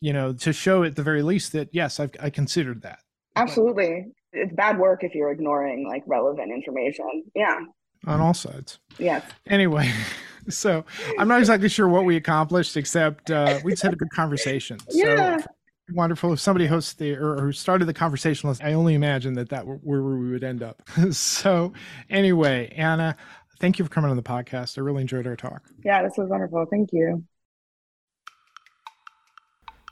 you 0.00 0.12
know, 0.12 0.32
to 0.34 0.52
show 0.52 0.84
at 0.84 0.94
the 0.94 1.02
very 1.02 1.22
least 1.22 1.52
that 1.52 1.70
yes, 1.72 1.98
I've 1.98 2.12
I 2.20 2.30
considered 2.30 2.82
that. 2.82 3.00
Absolutely, 3.34 4.06
it's 4.32 4.52
bad 4.54 4.78
work 4.78 5.02
if 5.02 5.14
you're 5.14 5.32
ignoring 5.32 5.88
like 5.88 6.02
relevant 6.06 6.52
information. 6.52 7.24
Yeah. 7.34 7.60
On 8.06 8.20
all 8.20 8.34
sides. 8.34 8.78
Yes. 8.98 9.24
Anyway, 9.46 9.90
so 10.48 10.84
I'm 11.18 11.28
not 11.28 11.40
exactly 11.40 11.68
sure 11.68 11.88
what 11.88 12.04
we 12.04 12.16
accomplished, 12.16 12.76
except 12.76 13.30
uh, 13.30 13.60
we 13.64 13.72
just 13.72 13.82
had 13.82 13.92
a 13.92 13.96
good 13.96 14.10
conversation. 14.10 14.78
Yeah. 14.90 15.38
So 15.38 15.46
wonderful. 15.90 16.32
If 16.32 16.40
somebody 16.40 16.66
hosts 16.66 16.94
the 16.94 17.14
or, 17.14 17.48
or 17.48 17.52
started 17.52 17.86
the 17.86 17.94
Conversationalist, 17.94 18.62
I 18.62 18.72
only 18.72 18.94
imagine 18.94 19.34
that 19.34 19.48
that 19.50 19.66
were 19.66 19.76
where 19.76 20.02
we 20.02 20.30
would 20.30 20.44
end 20.44 20.62
up. 20.62 20.82
so 21.10 21.72
anyway, 22.10 22.72
Anna, 22.76 23.16
thank 23.62 23.78
you 23.78 23.84
for 23.84 23.90
coming 23.90 24.10
on 24.10 24.16
the 24.16 24.22
podcast. 24.22 24.76
I 24.76 24.80
really 24.80 25.00
enjoyed 25.02 25.26
our 25.26 25.36
talk. 25.36 25.62
Yeah, 25.84 26.02
this 26.02 26.14
was 26.18 26.28
wonderful. 26.28 26.66
Thank 26.68 26.92
you. 26.92 27.24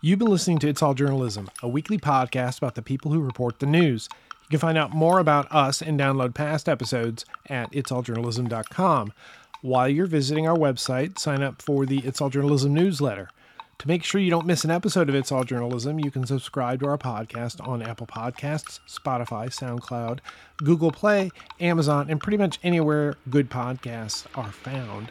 You've 0.03 0.19
been 0.19 0.29
listening 0.29 0.59
to 0.59 0.69
It's 0.69 0.83
All 0.83 0.93
Journalism, 0.93 1.49
a 1.63 1.69
weekly 1.69 1.97
podcast 1.97 2.59
about 2.59 2.75
the 2.75 2.83
people 2.83 3.13
who 3.13 3.21
report 3.21 3.61
the 3.61 3.67
news. 3.67 4.09
You 4.43 4.49
can 4.51 4.59
find 4.59 4.77
out 4.77 4.93
more 4.93 5.21
about 5.21 5.47
us 5.53 5.81
and 5.81 6.01
download 6.01 6.35
past 6.35 6.69
episodes 6.69 7.25
at 7.49 7.71
itsalljournalism.com. 7.71 9.13
While 9.63 9.89
you're 9.89 10.07
visiting 10.07 10.49
our 10.49 10.57
website, 10.57 11.19
sign 11.19 11.43
up 11.43 11.63
for 11.63 11.87
the 11.87 11.99
It's 11.99 12.21
All 12.21 12.31
Journalism 12.31 12.75
newsletter. 12.75 13.29
To 13.81 13.89
make 13.89 14.05
sure 14.05 14.21
you 14.21 14.29
don't 14.29 14.45
miss 14.45 14.63
an 14.63 14.71
episode 14.71 15.09
of 15.09 15.15
It's 15.15 15.33
All 15.33 15.43
Journalism, 15.43 15.99
you 15.99 16.11
can 16.11 16.27
subscribe 16.27 16.81
to 16.81 16.87
our 16.87 16.99
podcast 16.99 17.67
on 17.67 17.81
Apple 17.81 18.07
Podcasts, 18.07 18.79
Spotify, 18.87 19.47
SoundCloud, 19.47 20.19
Google 20.59 20.93
Play, 20.93 21.31
Amazon, 21.61 22.11
and 22.11 22.21
pretty 22.21 22.37
much 22.37 22.59
anywhere 22.63 23.17
good 23.31 23.49
podcasts 23.49 24.27
are 24.35 24.53
found. 24.53 25.09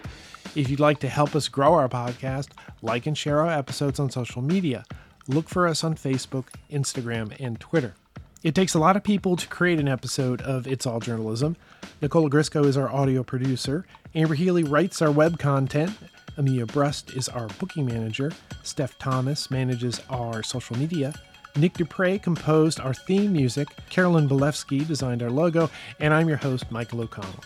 If 0.54 0.70
you'd 0.70 0.80
like 0.80 1.00
to 1.00 1.10
help 1.10 1.36
us 1.36 1.48
grow 1.48 1.74
our 1.74 1.90
podcast, 1.90 2.50
like 2.84 3.08
and 3.08 3.18
share 3.18 3.40
our 3.40 3.50
episodes 3.50 4.00
on 4.00 4.12
social 4.12 4.44
media. 4.44 4.86
Look 5.28 5.50
for 5.50 5.68
us 5.68 5.84
on 5.84 5.96
Facebook, 5.96 6.46
Instagram, 6.72 7.36
and 7.40 7.60
Twitter. 7.60 7.96
It 8.44 8.54
takes 8.54 8.76
a 8.76 8.80
lot 8.80 8.96
of 8.96 9.04
people 9.04 9.36
to 9.36 9.48
create 9.48 9.80
an 9.80 9.88
episode 9.88 10.44
of 10.44 10.68
It's 10.68 10.86
All 10.86 11.00
Journalism. 11.00 11.58
Nicola 12.04 12.30
Grisco 12.30 12.64
is 12.66 12.78
our 12.78 12.94
audio 12.94 13.24
producer. 13.24 13.88
Amber 14.14 14.36
Healy 14.36 14.64
writes 14.64 15.02
our 15.02 15.12
web 15.12 15.40
content. 15.40 15.98
Amelia 16.40 16.66
Brust 16.66 17.12
is 17.12 17.28
our 17.28 17.48
booking 17.60 17.86
manager. 17.86 18.32
Steph 18.64 18.98
Thomas 18.98 19.52
manages 19.52 20.02
our 20.10 20.42
social 20.42 20.78
media. 20.78 21.14
Nick 21.58 21.74
Dupre 21.74 22.18
composed 22.18 22.80
our 22.80 22.94
theme 22.94 23.34
music. 23.34 23.68
Carolyn 23.90 24.28
Belevsky 24.28 24.88
designed 24.88 25.22
our 25.22 25.30
logo. 25.30 25.70
And 26.00 26.14
I'm 26.14 26.30
your 26.30 26.38
host, 26.38 26.72
Michael 26.72 27.02
O'Connell. 27.02 27.44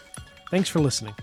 Thanks 0.52 0.70
for 0.70 0.80
listening. 0.80 1.16